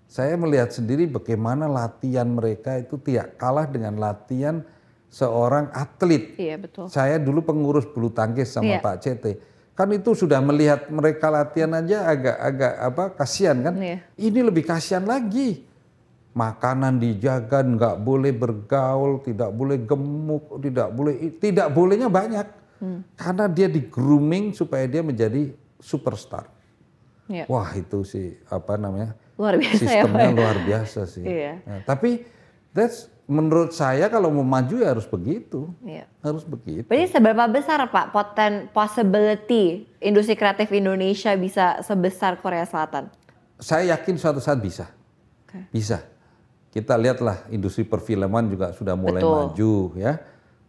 Saya 0.06 0.38
melihat 0.38 0.70
sendiri 0.70 1.08
bagaimana 1.10 1.66
latihan 1.66 2.28
mereka 2.28 2.78
itu 2.78 2.94
tidak 3.00 3.34
kalah 3.40 3.66
dengan 3.66 3.98
latihan 3.98 4.62
seorang 5.08 5.70
atlet. 5.72 6.34
Iya, 6.36 6.56
betul. 6.60 6.86
Saya 6.90 7.16
dulu 7.16 7.42
pengurus 7.42 7.86
bulu 7.88 8.10
tangkis 8.10 8.52
sama 8.52 8.76
Iya. 8.76 8.80
Pak 8.82 8.96
CT. 9.00 9.24
Kan 9.76 9.92
itu 9.92 10.16
sudah 10.16 10.40
melihat 10.40 10.88
mereka 10.88 11.28
latihan 11.28 11.68
aja 11.76 12.08
agak-agak 12.08 12.72
apa 12.80 13.04
kasihan 13.12 13.56
kan? 13.60 13.74
Iya. 13.76 13.98
Ini 14.16 14.40
lebih 14.40 14.64
kasihan 14.64 15.04
lagi. 15.04 15.68
Makanan 16.36 17.00
dijaga, 17.00 17.64
nggak 17.64 17.96
boleh 18.04 18.28
bergaul, 18.32 19.24
tidak 19.24 19.48
boleh 19.56 19.80
gemuk, 19.80 20.60
tidak 20.60 20.88
boleh 20.92 21.14
tidak 21.40 21.68
bolehnya 21.72 22.12
banyak. 22.12 22.44
Hmm. 22.76 23.00
Karena 23.16 23.48
dia 23.48 23.72
di 23.72 23.88
grooming 23.88 24.52
supaya 24.52 24.84
dia 24.84 25.00
menjadi 25.00 25.48
superstar. 25.80 26.44
Iya. 27.24 27.48
Wah, 27.48 27.72
itu 27.72 28.04
sih 28.04 28.36
apa 28.52 28.76
namanya? 28.76 29.16
Luar 29.36 29.56
biasa 29.56 29.80
ya, 29.80 30.04
Sistemnya 30.04 30.28
Pak. 30.28 30.36
luar 30.36 30.56
biasa 30.60 31.00
sih. 31.08 31.24
Iya. 31.24 31.52
Nah, 31.64 31.80
tapi 31.88 32.24
that's 32.76 33.08
menurut 33.26 33.74
saya 33.74 34.06
kalau 34.06 34.30
mau 34.30 34.46
maju 34.46 34.78
ya 34.78 34.94
harus 34.94 35.06
begitu. 35.06 35.70
Iya. 35.82 36.06
Harus 36.22 36.46
begitu. 36.46 36.86
Berarti 36.86 37.10
seberapa 37.10 37.44
besar 37.50 37.82
Pak 37.90 38.14
poten 38.14 38.70
possibility 38.70 39.86
industri 39.98 40.38
kreatif 40.38 40.70
Indonesia 40.70 41.34
bisa 41.34 41.82
sebesar 41.82 42.38
Korea 42.38 42.62
Selatan? 42.62 43.10
Saya 43.58 43.98
yakin 43.98 44.14
suatu 44.16 44.38
saat 44.38 44.62
bisa. 44.62 44.86
Oke. 45.46 45.58
Bisa. 45.74 46.06
Kita 46.70 46.94
lihatlah 46.94 47.50
industri 47.50 47.82
perfilman 47.82 48.46
juga 48.46 48.70
sudah 48.70 48.94
mulai 48.94 49.24
Betul. 49.24 49.34
maju 49.34 49.74
ya. 49.98 50.14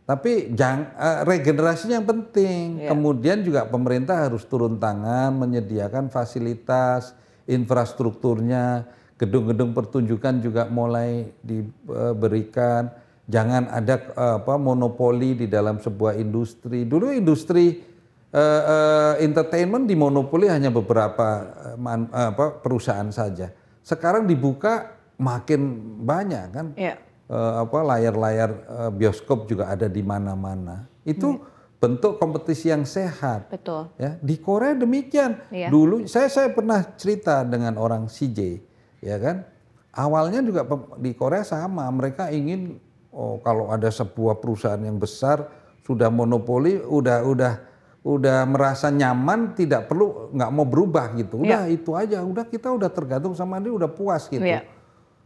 Tapi 0.08 0.56
jang, 0.56 0.88
eh, 0.96 1.20
regenerasinya 1.28 2.00
yang 2.00 2.08
penting. 2.08 2.88
Iya. 2.88 2.96
Kemudian 2.96 3.44
juga 3.44 3.68
pemerintah 3.68 4.24
harus 4.24 4.48
turun 4.48 4.80
tangan 4.80 5.36
menyediakan 5.36 6.08
fasilitas, 6.08 7.12
infrastrukturnya, 7.44 8.88
gedung-gedung 9.18 9.74
pertunjukan 9.74 10.40
juga 10.40 10.70
mulai 10.70 11.34
diberikan. 11.42 12.94
Jangan 13.28 13.68
ada 13.68 13.96
eh, 14.00 14.36
apa 14.40 14.56
monopoli 14.56 15.36
di 15.36 15.48
dalam 15.52 15.84
sebuah 15.84 16.16
industri. 16.16 16.88
Dulu 16.88 17.12
industri 17.12 17.84
eh, 18.32 18.62
eh, 18.64 19.14
entertainment 19.26 19.84
dimonopoli 19.84 20.48
hanya 20.48 20.72
beberapa 20.72 21.44
man- 21.76 22.08
eh, 22.08 22.30
apa 22.32 22.64
perusahaan 22.64 23.12
saja. 23.12 23.52
Sekarang 23.84 24.24
dibuka 24.24 24.96
makin 25.20 25.76
banyak 26.08 26.46
kan. 26.56 26.68
Iya. 26.80 26.96
Eh, 27.28 27.54
apa 27.68 27.80
layar-layar 27.84 28.52
eh, 28.56 28.92
bioskop 28.96 29.52
juga 29.52 29.76
ada 29.76 29.92
di 29.92 30.00
mana-mana. 30.00 30.88
Itu 31.04 31.44
bentuk 31.78 32.18
kompetisi 32.18 32.74
yang 32.74 32.88
sehat. 32.88 33.54
Betul. 33.54 33.92
Ya, 34.00 34.18
di 34.18 34.40
Korea 34.40 34.74
demikian. 34.74 35.36
Iya. 35.52 35.70
Dulu 35.70 36.08
saya 36.10 36.32
saya 36.32 36.50
pernah 36.56 36.82
cerita 36.98 37.46
dengan 37.46 37.78
orang 37.78 38.10
CJ, 38.10 38.64
ya 39.08 39.18
kan? 39.18 39.48
Awalnya 39.96 40.44
juga 40.44 40.68
di 41.00 41.16
Korea 41.16 41.42
sama, 41.48 41.88
mereka 41.90 42.30
ingin 42.30 42.78
oh 43.16 43.40
kalau 43.42 43.72
ada 43.72 43.88
sebuah 43.88 44.38
perusahaan 44.38 44.78
yang 44.78 45.00
besar 45.00 45.48
sudah 45.88 46.12
monopoli, 46.12 46.78
udah 46.78 47.24
udah 47.24 47.54
udah 48.04 48.44
merasa 48.46 48.92
nyaman, 48.92 49.56
tidak 49.56 49.88
perlu 49.88 50.30
nggak 50.36 50.52
mau 50.52 50.68
berubah 50.68 51.16
gitu. 51.16 51.42
Udah 51.42 51.66
itu 51.72 51.96
aja, 51.96 52.22
udah 52.22 52.46
kita 52.46 52.70
udah 52.70 52.92
tergantung 52.92 53.34
sama 53.34 53.58
dia, 53.64 53.72
udah 53.72 53.90
puas 53.90 54.28
gitu. 54.28 54.44
Iya. 54.44 54.68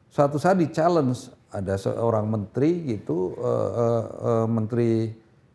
Suatu 0.07 0.37
saat 0.37 0.61
di 0.61 0.69
challenge 0.69 1.33
ada 1.51 1.75
seorang 1.75 2.29
menteri 2.29 2.95
gitu, 2.95 3.35
eh, 3.41 3.69
eh, 3.75 4.05
eh, 4.05 4.45
menteri 4.47 4.91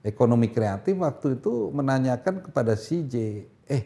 ekonomi 0.06 0.52
kreatif 0.52 0.94
waktu 1.02 1.40
itu 1.40 1.74
menanyakan 1.74 2.44
kepada 2.46 2.78
CJ, 2.78 3.14
eh 3.66 3.82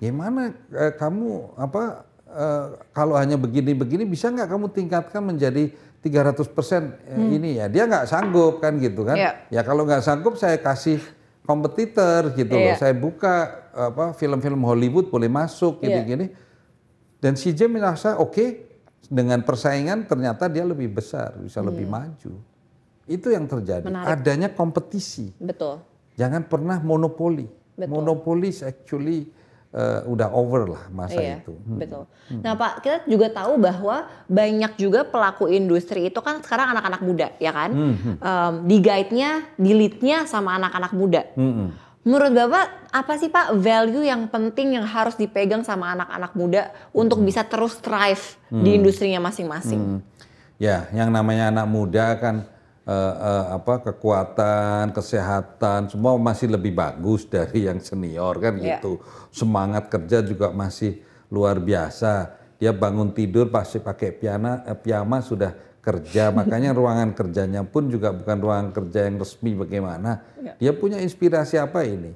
gimana 0.00 0.52
eh, 0.72 0.92
kamu 0.96 1.56
apa 1.60 2.09
eh, 2.32 2.64
kalau 2.90 3.14
hanya 3.14 3.34
begini-begini 3.34 4.02
bisa 4.04 4.28
nggak 4.28 4.48
kamu 4.48 4.66
tingkatkan 4.70 5.22
menjadi 5.22 5.70
300% 6.00 6.96
ini 7.28 7.60
ya 7.60 7.66
dia 7.66 7.84
nggak 7.84 8.06
sanggup 8.06 8.58
kan 8.58 8.78
gitu 8.78 9.04
kan 9.04 9.14
Iya. 9.14 9.32
ya 9.50 9.60
kalau 9.60 9.84
nggak 9.84 10.00
sanggup 10.00 10.32
saya 10.34 10.56
kasih 10.56 10.96
kompetitor 11.44 12.32
gitu 12.32 12.54
loh 12.54 12.72
Iya. 12.72 12.78
saya 12.78 12.94
buka 12.94 13.34
apa 13.70 14.14
film-film 14.14 14.62
Hollywood 14.62 15.08
boleh 15.08 15.26
masuk 15.26 15.78
Iya. 15.78 16.00
gini-gini 16.00 16.26
dan 17.18 17.36
CJ 17.36 17.68
merasa 17.68 18.16
oke 18.16 18.70
dengan 19.06 19.42
persaingan 19.42 20.06
ternyata 20.06 20.46
dia 20.46 20.62
lebih 20.62 20.88
besar 20.90 21.36
bisa 21.36 21.60
lebih 21.60 21.84
maju 21.84 22.32
itu 23.04 23.28
yang 23.28 23.44
terjadi 23.44 23.84
Menarik. 23.84 24.08
adanya 24.14 24.48
kompetisi 24.48 25.34
Betul. 25.36 25.82
jangan 26.14 26.46
pernah 26.46 26.78
monopoli 26.78 27.44
Betul. 27.74 27.90
monopoli 27.90 28.54
actually 28.62 29.28
uh, 29.74 30.00
udah 30.06 30.28
over 30.34 30.66
lah 30.66 30.82
masa 30.90 31.18
Iya, 31.18 31.42
itu 31.42 31.54
betul. 31.66 32.04
Nah 32.42 32.54
Pak, 32.54 32.72
kita 32.82 32.96
juga 33.06 33.26
tahu 33.30 33.58
bahwa 33.58 34.06
banyak 34.26 34.72
juga 34.78 35.06
pelaku 35.06 35.50
industri 35.50 36.10
itu 36.10 36.20
kan 36.22 36.42
sekarang 36.42 36.74
anak-anak 36.74 37.00
muda, 37.02 37.28
ya 37.42 37.50
kan? 37.50 37.70
Em, 37.74 38.54
di 38.66 38.76
guide-nya, 38.78 39.50
di 39.58 39.70
lead-nya 39.74 40.26
sama 40.26 40.58
anak-anak 40.58 40.92
muda. 40.94 41.22
Mm-mm. 41.34 41.68
Menurut 42.00 42.32
Bapak, 42.32 42.66
apa 42.96 43.12
sih 43.20 43.28
Pak 43.28 43.60
value 43.60 44.08
yang 44.08 44.24
penting 44.32 44.72
yang 44.72 44.88
harus 44.88 45.20
dipegang 45.20 45.60
sama 45.60 45.92
anak-anak 45.92 46.32
muda 46.32 46.62
untuk 46.96 47.20
bisa 47.20 47.44
terus 47.44 47.76
thrive 47.76 48.40
di 48.48 48.80
industrinya 48.80 49.20
masing-masing? 49.20 50.00
Hmm. 50.00 50.00
Ya, 50.56 50.88
yang 50.96 51.12
namanya 51.12 51.52
anak 51.52 51.66
muda 51.68 52.16
kan 52.16 52.48
apa 53.50 53.84
kekuatan, 53.84 54.90
kesehatan 54.90 55.92
semua 55.92 56.16
masih 56.16 56.50
lebih 56.50 56.74
bagus 56.74 57.22
dari 57.30 57.68
yang 57.68 57.78
senior 57.78 58.34
kan 58.36 58.56
Iya. 58.56 58.80
gitu. 58.80 58.98
Semangat 59.30 59.86
kerja 59.86 60.20
juga 60.20 60.50
masih 60.50 60.98
luar 61.28 61.60
biasa. 61.60 62.34
Dia 62.58 62.74
bangun 62.74 63.14
tidur 63.14 63.48
pasti 63.48 63.78
pakai 63.78 64.12
piana, 64.12 64.64
eh, 64.66 64.74
piyama 64.74 65.22
sudah 65.22 65.54
kerja. 65.80 66.28
Makanya 66.38 66.74
ruangan 66.74 67.14
kerjanya 67.14 67.62
pun 67.62 67.88
juga 67.88 68.10
bukan 68.10 68.36
ruangan 68.36 68.68
kerja 68.74 69.06
yang 69.06 69.16
resmi 69.16 69.54
bagaimana. 69.54 70.20
Iya. 70.36 70.52
Dia 70.58 70.72
punya 70.74 70.98
inspirasi 70.98 71.56
apa 71.56 71.86
ini? 71.86 72.12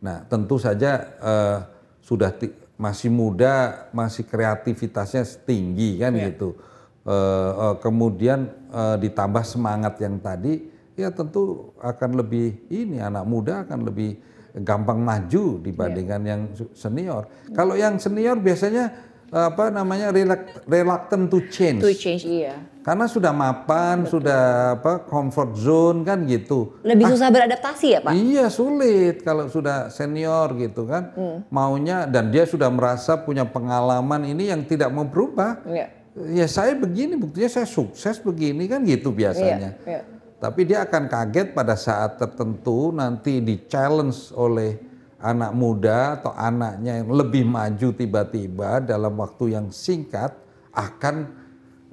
Nah, 0.00 0.24
tentu 0.24 0.56
saja 0.56 1.04
eh, 1.20 1.58
sudah 2.00 2.32
masih 2.74 3.06
muda, 3.08 3.86
masih 3.94 4.26
kreativitasnya 4.26 5.22
tinggi 5.44 6.00
kan 6.00 6.10
Iya. 6.16 6.32
gitu. 6.32 6.58
Eh, 7.04 7.74
kemudian 7.84 8.48
eh, 8.72 8.96
ditambah 8.96 9.44
semangat 9.44 10.00
yang 10.00 10.16
tadi, 10.24 10.64
ya 10.96 11.12
tentu 11.12 11.76
akan 11.76 12.16
lebih 12.16 12.64
ini 12.72 12.96
anak 12.96 13.28
muda 13.28 13.60
akan 13.60 13.84
lebih 13.84 14.16
gampang 14.56 15.04
maju 15.04 15.60
dibandingkan 15.60 16.20
yang 16.24 16.40
su- 16.56 16.72
senior. 16.72 17.28
Kalau 17.52 17.76
yang 17.76 18.00
senior 18.00 18.40
biasanya 18.40 18.88
apa 19.28 19.68
namanya 19.68 20.14
reluct- 20.14 20.64
reluctant 20.64 21.28
to 21.28 21.44
change. 21.52 21.84
To 21.84 21.92
change 21.92 22.24
iya. 22.24 22.56
Karena 22.80 23.04
sudah 23.04 23.36
mapan, 23.36 24.08
sudah 24.08 24.42
apa 24.78 25.04
comfort 25.04 25.60
zone 25.60 26.08
kan 26.08 26.24
gitu. 26.24 26.80
Lebih 26.86 27.12
susah 27.12 27.28
beradaptasi 27.28 27.86
ya 27.90 28.00
Pak? 28.00 28.12
Iya 28.16 28.46
sulit 28.48 29.20
kalau 29.20 29.50
sudah 29.52 29.92
senior 29.92 30.56
gitu 30.56 30.88
kan. 30.88 31.12
Maunya 31.52 32.08
dan 32.08 32.32
dia 32.32 32.48
sudah 32.48 32.72
merasa 32.72 33.20
punya 33.20 33.44
pengalaman 33.44 34.24
ini 34.24 34.48
yang 34.48 34.64
tidak 34.64 34.88
mau 34.88 35.04
berubah. 35.04 35.60
Iya. 35.68 36.03
Ya 36.14 36.46
saya 36.46 36.78
begini 36.78 37.18
buktinya 37.18 37.50
saya 37.50 37.66
sukses 37.66 38.22
begini 38.22 38.70
kan 38.70 38.86
gitu 38.86 39.10
biasanya. 39.10 39.74
Iya, 39.82 39.98
iya. 39.98 40.02
Tapi 40.38 40.60
dia 40.62 40.86
akan 40.86 41.10
kaget 41.10 41.56
pada 41.56 41.74
saat 41.74 42.20
tertentu 42.20 42.94
nanti 42.94 43.42
di 43.42 43.66
challenge 43.66 44.30
oleh 44.36 44.78
anak 45.18 45.56
muda 45.56 46.20
atau 46.20 46.36
anaknya 46.36 47.00
yang 47.00 47.10
lebih 47.10 47.48
maju 47.48 47.88
tiba-tiba 47.96 48.84
dalam 48.84 49.16
waktu 49.16 49.56
yang 49.56 49.72
singkat 49.72 50.36
akan 50.70 51.44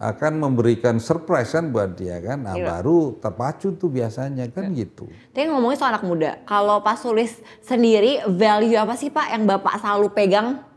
akan 0.01 0.33
memberikan 0.41 0.97
surprise 0.97 1.53
kan 1.53 1.69
buat 1.69 1.93
dia 1.93 2.17
kan. 2.17 2.41
Nah, 2.41 2.57
baru 2.57 3.21
terpacu 3.21 3.77
tuh 3.77 3.89
biasanya 3.93 4.49
kan 4.49 4.73
gitu. 4.73 5.05
Tapi 5.29 5.45
ngomongin 5.45 5.77
soal 5.77 5.93
anak 5.93 6.05
muda, 6.09 6.41
kalau 6.49 6.81
Pak 6.81 6.97
Sulis 6.97 7.37
sendiri 7.61 8.25
value 8.25 8.81
apa 8.81 8.97
sih 8.97 9.13
Pak 9.13 9.29
yang 9.29 9.45
Bapak 9.45 9.77
selalu 9.77 10.09
pegang? 10.09 10.70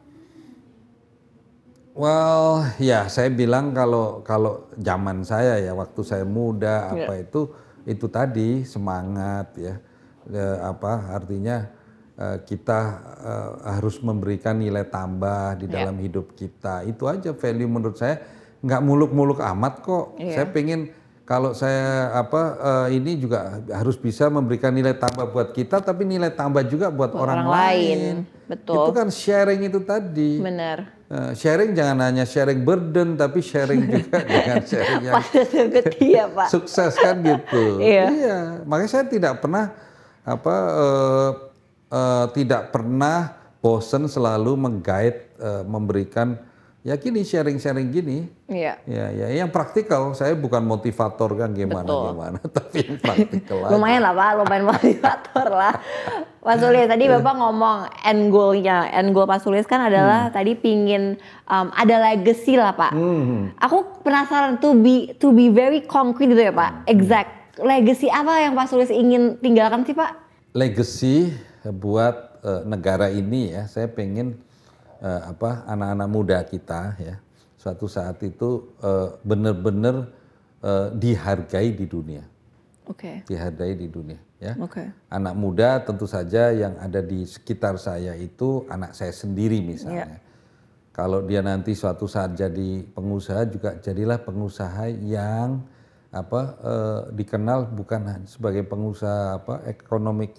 Well, 1.94 2.66
ya 2.82 3.06
saya 3.06 3.30
bilang 3.30 3.70
kalau 3.70 4.18
kalau 4.26 4.66
zaman 4.74 5.22
saya 5.22 5.62
ya 5.62 5.78
waktu 5.78 6.02
saya 6.02 6.26
muda 6.26 6.90
apa 6.90 7.22
itu 7.22 7.54
itu 7.86 8.10
tadi 8.10 8.66
semangat 8.66 9.54
ya. 9.54 9.78
Eh, 10.26 10.58
apa 10.58 11.14
artinya 11.14 11.70
eh, 12.18 12.42
kita 12.42 12.80
eh, 13.22 13.50
harus 13.78 14.02
memberikan 14.02 14.58
nilai 14.58 14.90
tambah 14.90 15.54
di 15.54 15.70
dalam 15.70 15.94
hidup 16.02 16.34
kita. 16.34 16.82
Itu 16.82 17.06
aja 17.06 17.30
value 17.30 17.70
menurut 17.70 17.94
saya. 17.94 18.18
Nggak 18.58 18.82
muluk-muluk 18.82 19.38
amat 19.38 19.86
kok. 19.86 20.18
Saya 20.18 20.50
pengen 20.50 20.90
kalau 21.24 21.54
saya 21.54 22.10
apa 22.10 22.42
eh, 22.58 22.98
ini 22.98 23.22
juga 23.22 23.62
harus 23.70 23.94
bisa 23.94 24.26
memberikan 24.26 24.74
nilai 24.74 24.98
tambah 24.98 25.30
buat 25.30 25.54
kita 25.54 25.78
tapi 25.78 26.04
nilai 26.04 26.34
tambah 26.34 26.66
juga 26.66 26.90
buat, 26.90 27.14
orang, 27.14 27.46
orang 27.46 27.54
lain. 27.54 27.98
lain. 28.02 28.16
Betul. 28.44 28.76
itu 28.76 28.90
kan 28.92 29.08
sharing 29.08 29.62
itu 29.70 29.80
tadi. 29.80 30.42
Bener. 30.42 31.03
Eh, 31.04 31.32
sharing 31.36 31.76
jangan 31.76 32.00
hanya 32.08 32.24
sharing 32.24 32.64
burden 32.64 33.12
tapi 33.20 33.44
sharing 33.44 33.84
juga 33.92 34.24
dengan 34.24 34.64
sharing 34.64 35.00
yang 35.04 35.20
ya 36.00 36.24
Pak. 36.32 36.48
sukses 36.48 36.96
kan 36.96 37.20
gitu. 37.20 37.76
Iya. 37.76 38.64
Makanya 38.64 38.90
saya 38.90 39.04
tidak 39.04 39.44
pernah 39.44 39.76
apa 40.24 40.56
eh, 40.72 41.30
eh, 41.92 42.26
tidak 42.32 42.72
pernah 42.72 43.36
bosen 43.60 44.08
selalu 44.08 44.56
menggait 44.56 45.28
eh, 45.36 45.62
memberikan 45.68 46.40
ya 46.80 46.96
gini 46.96 47.20
sharing-sharing 47.20 47.88
gini. 47.92 48.18
Iya. 48.48 48.80
Ya, 48.88 49.06
ya 49.12 49.26
yang 49.44 49.52
praktikal. 49.52 50.12
Saya 50.16 50.32
bukan 50.32 50.64
motivator 50.64 51.32
kan 51.36 51.52
gimana 51.52 51.84
gimana, 51.84 52.38
tapi 52.56 52.80
yang 52.80 52.96
praktikal. 52.96 53.72
Lumayan 53.72 54.04
lah 54.04 54.12
Pak, 54.16 54.30
lumayan 54.40 54.64
motivator 54.68 55.48
lah. 55.52 55.74
Pak 56.44 56.60
Sulis, 56.60 56.84
tadi 56.92 57.08
Bapak 57.08 57.34
ngomong 57.40 57.88
end 58.04 58.28
goal-nya. 58.28 58.92
End 58.92 59.16
goal 59.16 59.24
Pak 59.24 59.40
Sulis 59.40 59.64
kan 59.64 59.80
adalah 59.80 60.28
tadi 60.28 60.52
pingin 60.52 61.16
um, 61.48 61.72
ada 61.72 62.12
legacy 62.12 62.60
lah 62.60 62.76
Pak. 62.76 62.92
Hmm. 62.92 63.56
Aku 63.58 64.04
penasaran 64.04 64.60
to 64.60 64.76
be 64.76 65.16
to 65.16 65.32
be 65.32 65.48
very 65.48 65.80
concrete 65.80 66.30
gitu 66.36 66.44
ya 66.44 66.52
Pak. 66.52 66.84
Exact. 66.84 67.56
Legacy 67.58 68.12
apa 68.12 68.44
yang 68.44 68.52
Pak 68.52 68.68
Sulis 68.68 68.92
ingin 68.92 69.40
tinggalkan 69.40 69.88
sih 69.88 69.96
Pak? 69.96 70.24
legacy 70.54 71.34
buat 71.82 72.40
eh, 72.46 72.62
negara 72.64 73.10
ini 73.10 73.52
ya 73.52 73.66
saya 73.66 73.90
pengen 73.90 74.38
eh, 75.02 75.20
apa 75.26 75.66
anak-anak 75.66 76.08
muda 76.08 76.38
kita 76.46 76.94
ya 77.02 77.18
suatu 77.58 77.90
saat 77.90 78.22
itu 78.22 78.70
eh, 78.78 79.18
benar-benar 79.26 80.08
eh, 80.62 80.88
dihargai 80.94 81.74
di 81.74 81.84
dunia 81.90 82.22
Oke. 82.86 83.26
dihargai 83.26 83.74
di 83.74 83.90
dunia 83.90 84.22
ya 84.44 84.54
Oke. 84.60 84.84
anak 85.08 85.34
muda 85.34 85.80
tentu 85.80 86.04
saja 86.04 86.52
yang 86.52 86.76
ada 86.76 87.00
di 87.00 87.24
sekitar 87.24 87.80
saya 87.80 88.12
itu 88.12 88.68
anak 88.68 88.92
saya 88.92 89.10
sendiri 89.10 89.64
misalnya 89.64 90.20
kalau 90.92 91.24
dia 91.24 91.40
nanti 91.40 91.72
suatu 91.72 92.04
saat 92.04 92.36
jadi 92.36 92.84
pengusaha 92.92 93.42
juga 93.48 93.70
jadilah 93.80 94.20
pengusaha 94.20 94.92
yang 95.02 95.64
apa 96.14 96.40
eh, 96.62 97.00
dikenal 97.16 97.74
bukan 97.74 98.28
sebagai 98.28 98.62
pengusaha 98.68 99.42
apa 99.42 99.66
economic 99.66 100.36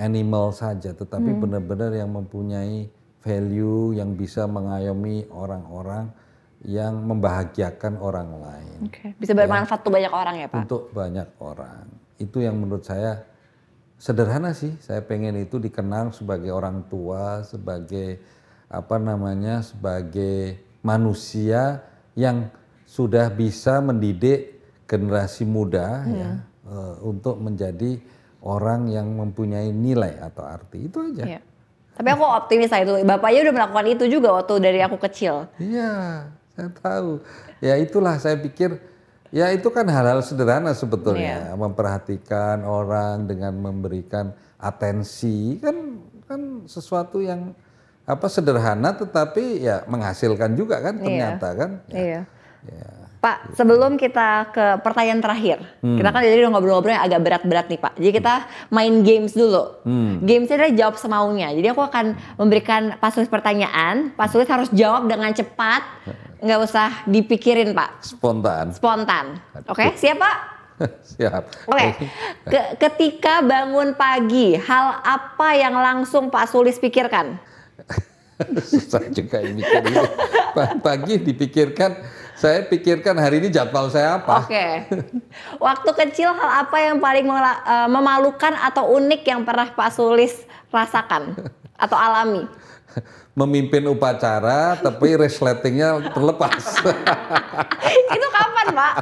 animal 0.00 0.54
saja 0.54 0.96
tetapi 0.96 1.36
benar-benar 1.36 1.92
yang 1.92 2.08
mempunyai 2.14 2.88
value 3.20 3.92
yang 3.92 4.16
bisa 4.16 4.48
mengayomi 4.48 5.28
orang-orang 5.28 6.08
yang 6.64 6.96
membahagiakan 7.04 8.00
orang 8.00 8.40
lain 8.40 8.88
Oke. 8.88 9.12
Bisa 9.20 9.32
bermanfaat 9.36 9.80
tuh 9.84 9.92
banyak 9.92 10.12
orang 10.12 10.34
ya 10.40 10.46
Pak? 10.48 10.60
untuk 10.64 10.82
banyak 10.92 11.28
orang. 11.40 11.84
Itu 12.18 12.42
yang 12.42 12.58
menurut 12.58 12.86
saya 12.86 13.26
sederhana 13.98 14.52
sih. 14.52 14.74
Saya 14.82 15.00
pengen 15.02 15.38
itu 15.40 15.56
dikenang 15.58 16.12
sebagai 16.14 16.50
orang 16.52 16.84
tua, 16.86 17.42
sebagai 17.46 18.20
apa 18.68 18.96
namanya, 18.98 19.62
sebagai 19.62 20.58
manusia 20.84 21.82
yang 22.14 22.50
sudah 22.84 23.32
bisa 23.32 23.80
mendidik 23.80 24.60
generasi 24.84 25.48
muda 25.48 26.04
ya 26.04 26.32
eh, 26.68 26.94
untuk 27.02 27.40
menjadi 27.40 27.98
orang 28.44 28.92
yang 28.92 29.08
mempunyai 29.08 29.72
nilai 29.72 30.20
atau 30.20 30.44
arti 30.44 30.86
itu 30.86 31.00
aja. 31.00 31.24
Iya. 31.24 31.40
Tapi 31.94 32.08
aku 32.10 32.24
optimis 32.26 32.70
lah 32.74 32.80
itu. 32.82 32.92
Bapaknya 33.06 33.40
udah 33.48 33.54
melakukan 33.54 33.86
itu 33.86 34.04
juga 34.10 34.28
waktu 34.34 34.54
dari 34.60 34.82
aku 34.82 34.98
kecil. 34.98 35.46
Iya, 35.62 36.26
saya 36.52 36.68
tahu. 36.82 37.22
Ya 37.62 37.78
itulah 37.78 38.18
saya 38.18 38.34
pikir 38.36 38.76
ya 39.34 39.50
itu 39.50 39.66
kan 39.74 39.82
hal-hal 39.90 40.22
sederhana 40.22 40.70
sebetulnya, 40.70 41.58
memperhatikan 41.58 42.62
orang 42.62 43.26
dengan 43.26 43.50
memberikan 43.58 44.30
atensi 44.62 45.58
kan 45.58 45.98
kan 46.24 46.64
sesuatu 46.64 47.18
yang 47.18 47.52
apa 48.06 48.26
sederhana 48.30 48.94
tetapi 48.94 49.64
ya 49.64 49.82
menghasilkan 49.90 50.54
juga 50.54 50.78
kan 50.78 50.94
ternyata 51.02 51.48
kan. 51.56 51.70
Ya, 51.90 51.98
Iya. 51.98 52.20
ya. 52.70 52.88
Pak, 53.24 53.56
sebelum 53.56 53.96
kita 53.96 54.52
ke 54.52 54.84
pertanyaan 54.84 55.24
terakhir, 55.24 55.56
kita 55.80 56.08
kan 56.12 56.20
jadi 56.20 56.44
udah 56.44 56.52
ngobrol-ngobrol 56.52 56.92
yang 56.92 57.08
agak 57.08 57.24
berat-berat 57.24 57.66
nih 57.72 57.80
Pak. 57.80 57.96
Jadi 57.96 58.12
kita 58.20 58.34
main 58.68 59.00
games 59.00 59.32
dulu. 59.32 59.80
Gamesnya 60.20 60.60
adalah 60.60 60.74
jawab 60.76 61.00
semaunya. 61.00 61.48
Jadi 61.56 61.64
aku 61.72 61.80
akan 61.80 62.20
memberikan 62.36 63.00
Pak 63.00 63.16
Sulis 63.16 63.32
pertanyaan, 63.32 64.12
Pak 64.12 64.28
Sulis 64.28 64.44
harus 64.44 64.68
jawab 64.76 65.08
dengan 65.08 65.32
cepat, 65.32 65.80
nggak 66.44 66.60
usah 66.60 66.88
dipikirin 67.08 67.72
Pak, 67.72 68.04
Spontan. 68.04 68.76
spontan. 68.76 69.40
Oke, 69.64 69.96
siap 69.96 70.20
Pak? 70.20 70.36
Siap. 71.14 71.70
Oke, 71.70 72.10
Ke- 72.44 72.70
ketika 72.76 73.38
bangun 73.40 73.94
pagi, 73.94 74.58
hal 74.58 74.98
apa 75.00 75.54
yang 75.54 75.78
langsung 75.78 76.26
Pak 76.28 76.50
Sulis 76.50 76.82
pikirkan? 76.82 77.38
Susah 78.66 79.06
juga 79.14 79.38
ini 79.38 79.62
mikir 79.62 79.86
ini. 79.86 80.02
Pa- 80.50 80.74
Pagi 80.82 81.22
dipikirkan, 81.22 81.94
saya 82.34 82.66
pikirkan 82.66 83.14
hari 83.14 83.38
ini 83.38 83.48
jadwal 83.54 83.86
saya 83.86 84.18
apa. 84.18 84.42
Oke. 84.42 84.66
Waktu 85.62 85.90
kecil 85.94 86.34
hal 86.34 86.66
apa 86.66 86.76
yang 86.82 86.98
paling 86.98 87.22
eh, 87.22 87.88
memalukan 87.88 88.58
atau 88.58 88.98
unik 88.98 89.22
yang 89.22 89.46
pernah 89.46 89.70
Pak 89.70 89.94
Sulis 89.94 90.42
rasakan 90.74 91.38
atau 91.78 91.94
alami? 91.94 92.50
Memimpin 93.40 93.84
upacara 93.90 94.78
tapi 94.78 95.18
resletingnya 95.18 96.12
terlepas. 96.12 96.80
Itu 98.16 98.28
kapan, 98.30 98.66
Pak? 98.74 98.94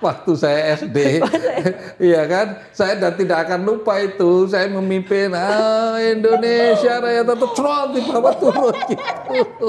Waktu 0.00 0.32
saya 0.36 0.74
SD, 0.74 1.22
iya 2.12 2.28
kan, 2.28 2.60
saya 2.74 2.98
dan 2.98 3.14
tidak 3.14 3.48
akan 3.48 3.64
lupa 3.64 4.00
itu. 4.00 4.44
Saya 4.48 4.68
memimpin 4.68 5.32
ah, 5.32 5.96
Indonesia 5.96 6.98
Raya 6.98 7.22
tetap 7.24 7.50
cerot 7.56 7.94
di 7.94 8.00
bawah 8.04 8.34
turun 8.36 8.74
gitu. 8.90 9.68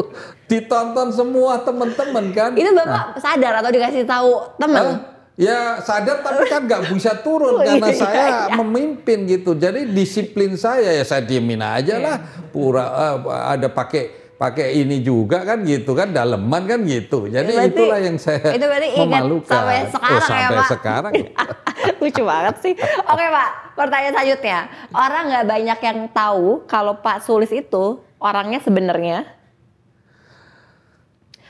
Ditonton 0.49 1.13
semua 1.13 1.61
teman-teman 1.63 2.35
kan. 2.35 2.51
Itu 2.57 2.71
Bapak 2.73 3.21
sadar 3.21 3.63
atau 3.63 3.69
dikasih 3.69 4.03
tahu 4.03 4.31
teman? 4.59 4.83
Hah? 4.83 5.14
Ya 5.35 5.83
sadar 5.83 6.23
tapi 6.23 6.47
kan 6.47 6.63
nggak 6.63 6.95
bisa 6.95 7.19
turun 7.19 7.59
Oh, 7.59 7.61
iya, 7.61 7.75
karena 7.75 7.89
iya, 7.91 7.99
saya 7.99 8.23
iya. 8.47 8.55
memimpin 8.55 9.27
gitu. 9.27 9.51
Jadi 9.51 9.91
disiplin 9.91 10.55
saya 10.55 10.95
ya 10.95 11.03
saya 11.03 11.21
diemin 11.21 11.59
aja 11.59 11.99
lah. 11.99 12.17
Pura 12.49 12.85
eh, 12.87 13.15
ada 13.51 13.67
pakai 13.67 14.03
pakai 14.35 14.75
ini 14.77 14.99
juga 14.99 15.43
kan 15.43 15.63
gitu 15.63 15.91
kan 15.91 16.11
daleman 16.11 16.63
kan 16.63 16.79
gitu. 16.83 17.27
Jadi 17.27 17.51
Berarti- 17.51 17.67
itulah 17.69 17.99
yang 17.99 18.15
saya 18.15 18.47
itu 18.47 18.67
memalukan. 18.95 19.51
sampai 19.51 19.75
Oh, 19.83 19.91
sekarang 19.91 20.15
ya, 20.15 20.23
sampai 20.23 20.55
Pak? 20.55 20.67
sekarang. 20.71 21.13
Lucu 22.01 22.23
banget 22.23 22.55
sih. 22.61 22.73
Oke 23.03 23.25
Pak, 23.27 23.49
pertanyaan 23.75 24.13
selanjutnya. 24.15 24.59
Orang 24.89 25.23
nggak 25.27 25.45
banyak 25.45 25.79
yang 25.83 25.99
tahu 26.11 26.63
kalau 26.63 26.95
Pak 26.95 27.19
Sulis 27.21 27.51
itu 27.51 27.85
orangnya 28.17 28.59
sebenarnya 28.59 29.27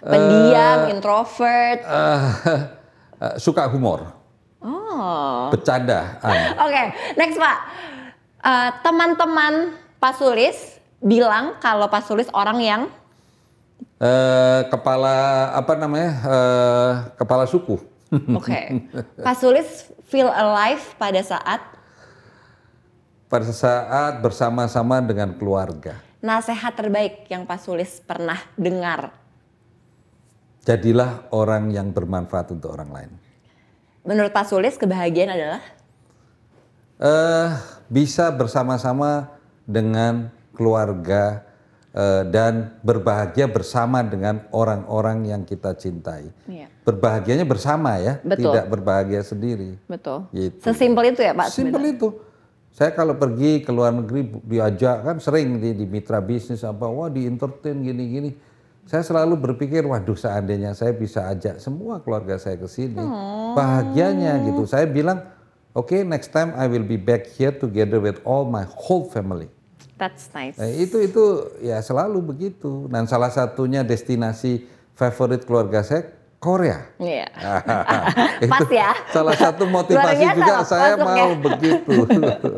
pendiam, 0.01 0.89
introvert. 0.89 1.79
Eh, 1.81 2.21
eh, 3.17 3.35
suka 3.37 3.65
humor, 3.65 4.11
Oh. 4.59 5.49
bercanda. 5.49 6.17
Oke, 6.57 6.83
next 7.15 7.35
Pak. 7.35 7.57
Eh, 8.41 8.69
Teman-teman 8.81 9.53
Pak 9.95 10.15
Sulis 10.15 10.57
bilang 10.97 11.57
kalau 11.57 11.85
Pak 11.85 12.03
Sulis 12.03 12.27
orang 12.31 12.59
yang 12.59 12.81
Eh, 13.95 14.61
kepala 14.67 15.15
apa 15.51 15.73
namanya? 15.73 16.11
eh, 16.21 16.91
kepala 17.15 17.43
suku. 17.45 17.79
oke. 18.11 18.59
Pak 19.17 19.35
Sulis 19.35 19.67
feel 20.05 20.27
alive 20.27 20.83
pada 20.95 21.19
saat 21.19 21.59
Pada 23.25 23.49
saat 23.49 24.19
bersama-sama 24.19 24.99
dengan 24.99 25.33
keluarga. 25.33 25.99
nasehat 26.19 26.73
terbaik 26.73 27.25
yang 27.25 27.43
Pak 27.43 27.59
Sulis 27.59 27.99
pernah 27.99 28.37
dengar. 28.55 29.13
Jadilah 30.65 31.29
orang 31.29 31.69
yang 31.69 31.93
bermanfaat 31.93 32.57
untuk 32.57 32.73
orang 32.73 32.89
lain. 32.89 33.11
Menurut 34.01 34.33
Pak 34.33 34.49
Sulis 34.49 34.81
kebahagiaan 34.81 35.31
adalah 35.37 35.61
eh 36.97 37.49
bisa 37.85 38.33
bersama-sama 38.33 39.29
dengan 39.65 40.33
keluarga 40.57 41.45
eh, 41.93 42.23
dan 42.33 42.81
berbahagia 42.81 43.45
bersama 43.45 44.01
dengan 44.01 44.41
orang-orang 44.49 45.29
yang 45.29 45.41
kita 45.45 45.77
cintai. 45.77 46.33
Iya. 46.49 46.73
Berbahagianya 46.81 47.45
bersama 47.45 48.01
ya, 48.01 48.17
Betul. 48.25 48.49
tidak 48.49 48.65
berbahagia 48.69 49.21
sendiri. 49.21 49.77
betul. 49.85 50.25
Gitu. 50.33 50.65
Sesimpel 50.65 51.13
itu 51.13 51.21
ya 51.21 51.37
Pak. 51.37 51.53
Simpel 51.53 51.93
itu. 51.93 52.09
Saya 52.75 52.91
kalau 52.91 53.15
pergi 53.15 53.63
ke 53.63 53.71
luar 53.71 53.95
negeri 53.95 54.35
diajak 54.43 55.07
kan 55.07 55.15
sering 55.21 55.61
di, 55.63 55.71
di 55.77 55.85
mitra 55.87 56.19
bisnis 56.19 56.65
apa, 56.65 56.89
wah 56.89 57.07
di 57.07 57.23
entertain 57.29 57.79
gini-gini. 57.79 58.54
Saya 58.85 59.01
selalu 59.01 59.33
berpikir, 59.41 59.81
waduh 59.81 60.13
seandainya 60.13 60.77
saya 60.77 60.93
bisa 60.93 61.25
ajak 61.33 61.57
semua 61.57 61.97
keluarga 62.05 62.37
saya 62.37 62.53
ke 62.61 62.69
sini, 62.69 63.01
bahagianya 63.57 64.45
gitu. 64.45 64.69
Saya 64.69 64.85
bilang, 64.85 65.25
oke 65.73 66.05
next 66.05 66.29
time 66.29 66.53
I 66.53 66.69
will 66.69 66.85
be 66.85 67.01
back 67.01 67.25
here 67.33 67.49
together 67.49 67.97
with 67.97 68.21
all 68.21 68.45
my 68.45 68.61
whole 68.69 69.09
family. 69.09 69.49
That's 69.97 70.27
nice. 70.35 70.59
Nah, 70.59 70.69
itu 70.69 71.01
itu 71.01 71.23
ya 71.63 71.79
selalu 71.79 72.35
begitu. 72.35 72.85
Dan 72.91 73.07
salah 73.07 73.31
satunya 73.31 73.81
destinasi 73.81 74.67
favorit 74.93 75.47
keluarga 75.47 75.81
saya 75.81 76.11
Korea. 76.45 76.85
Iya. 77.01 77.25
Pas 78.53 78.69
ya. 78.69 78.93
Salah 79.09 79.33
satu 79.33 79.65
motivasi 79.65 80.21
juga 80.21 80.61
loh 80.61 80.67
saya 80.69 80.93
mau 80.93 81.33
begitu. 81.33 82.05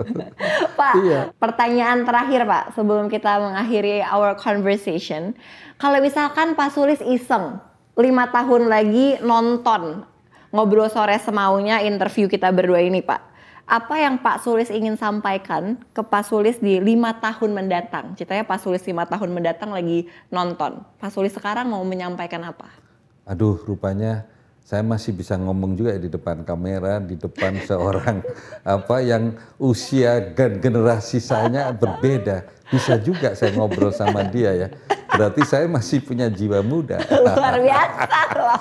Pak, 0.80 0.94
Iya. 1.00 1.32
pertanyaan 1.40 2.04
terakhir 2.04 2.44
Pak 2.44 2.76
sebelum 2.76 3.08
kita 3.08 3.40
mengakhiri 3.40 4.04
our 4.04 4.36
conversation. 4.36 5.32
Kalau 5.80 6.04
misalkan 6.04 6.60
Pak 6.60 6.76
Sulis 6.76 7.00
iseng 7.00 7.64
lima 7.96 8.28
tahun 8.30 8.68
lagi 8.68 9.18
nonton 9.24 10.04
ngobrol 10.52 10.92
sore 10.92 11.18
semaunya 11.18 11.82
interview 11.82 12.28
kita 12.28 12.52
berdua 12.52 12.84
ini 12.84 13.00
Pak. 13.00 13.24
Apa 13.68 14.00
yang 14.00 14.24
Pak 14.24 14.48
Sulis 14.48 14.72
ingin 14.72 14.96
sampaikan 14.96 15.76
ke 15.92 16.00
Pak 16.00 16.24
Sulis 16.24 16.56
di 16.64 16.80
lima 16.80 17.20
tahun 17.20 17.52
mendatang? 17.52 18.16
Ceritanya 18.16 18.48
Pak 18.48 18.64
Sulis 18.64 18.80
lima 18.88 19.04
tahun 19.04 19.28
mendatang 19.36 19.76
lagi 19.76 20.08
nonton. 20.32 20.88
Pak 21.04 21.12
Sulis 21.12 21.36
sekarang 21.36 21.68
mau 21.68 21.84
menyampaikan 21.84 22.48
apa? 22.48 22.87
Aduh, 23.28 23.60
rupanya 23.68 24.24
saya 24.68 24.84
masih 24.84 25.16
bisa 25.16 25.40
ngomong 25.40 25.80
juga 25.80 25.96
ya 25.96 26.00
di 26.00 26.12
depan 26.12 26.44
kamera, 26.48 27.00
di 27.00 27.16
depan 27.16 27.60
seorang 27.70 28.24
apa 28.64 28.98
yang 29.04 29.36
usia 29.60 30.20
dan 30.36 30.60
generasi 30.64 31.20
saya 31.20 31.72
berbeda. 31.76 32.57
Bisa 32.68 33.00
juga 33.00 33.32
saya 33.32 33.56
ngobrol 33.56 33.96
sama 33.96 34.28
dia 34.28 34.52
ya. 34.54 34.68
Berarti 35.08 35.42
saya 35.48 35.66
masih 35.72 36.04
punya 36.04 36.28
jiwa 36.28 36.60
muda. 36.60 37.00
Luar 37.26 37.56
biasa 37.58 38.20
loh. 38.36 38.60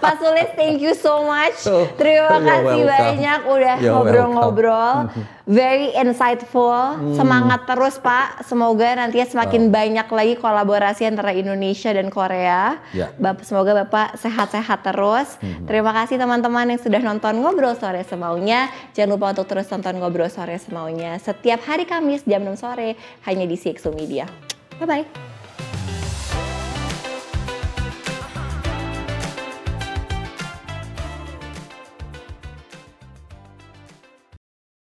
Pak 0.00 0.14
Sulis, 0.18 0.50
thank 0.56 0.80
you 0.80 0.96
so 0.96 1.22
much. 1.22 1.68
Oh, 1.68 1.84
Terima 1.94 2.40
kasih 2.40 2.82
welcome. 2.82 2.96
banyak 2.96 3.40
udah 3.44 3.74
ngobrol-ngobrol. 3.78 4.94
Very 5.42 5.90
insightful. 5.92 6.70
Hmm. 6.96 7.12
Semangat 7.12 7.66
terus 7.66 7.98
Pak. 7.98 8.46
Semoga 8.46 8.94
nantinya 8.94 9.26
semakin 9.26 9.68
banyak 9.68 10.06
lagi 10.06 10.34
kolaborasi 10.38 11.02
antara 11.04 11.34
Indonesia 11.34 11.90
dan 11.92 12.08
Korea. 12.08 12.78
Ya. 12.94 13.10
Bap- 13.18 13.42
semoga 13.42 13.74
Bapak 13.74 14.16
sehat-sehat 14.16 14.86
terus. 14.86 15.34
Hmm. 15.42 15.66
Terima 15.66 15.92
kasih 15.92 16.16
teman-teman 16.16 16.72
yang 16.72 16.80
sudah 16.80 17.02
nonton 17.02 17.36
Ngobrol 17.36 17.74
Sore 17.76 18.06
Semaunya. 18.06 18.70
Jangan 18.94 19.10
lupa 19.12 19.26
untuk 19.34 19.46
terus 19.50 19.66
nonton 19.68 19.98
Ngobrol 19.98 20.30
Sore 20.30 20.56
Semaunya 20.56 21.18
setiap 21.18 21.60
hari 21.66 21.84
Kamis 21.84 22.22
jam 22.22 22.40
6 22.40 22.56
sore 22.56 22.94
hanya 23.42 23.50
di 23.50 23.58
CXO 23.58 23.90
Media. 23.90 24.30
Bye-bye. 24.78 25.31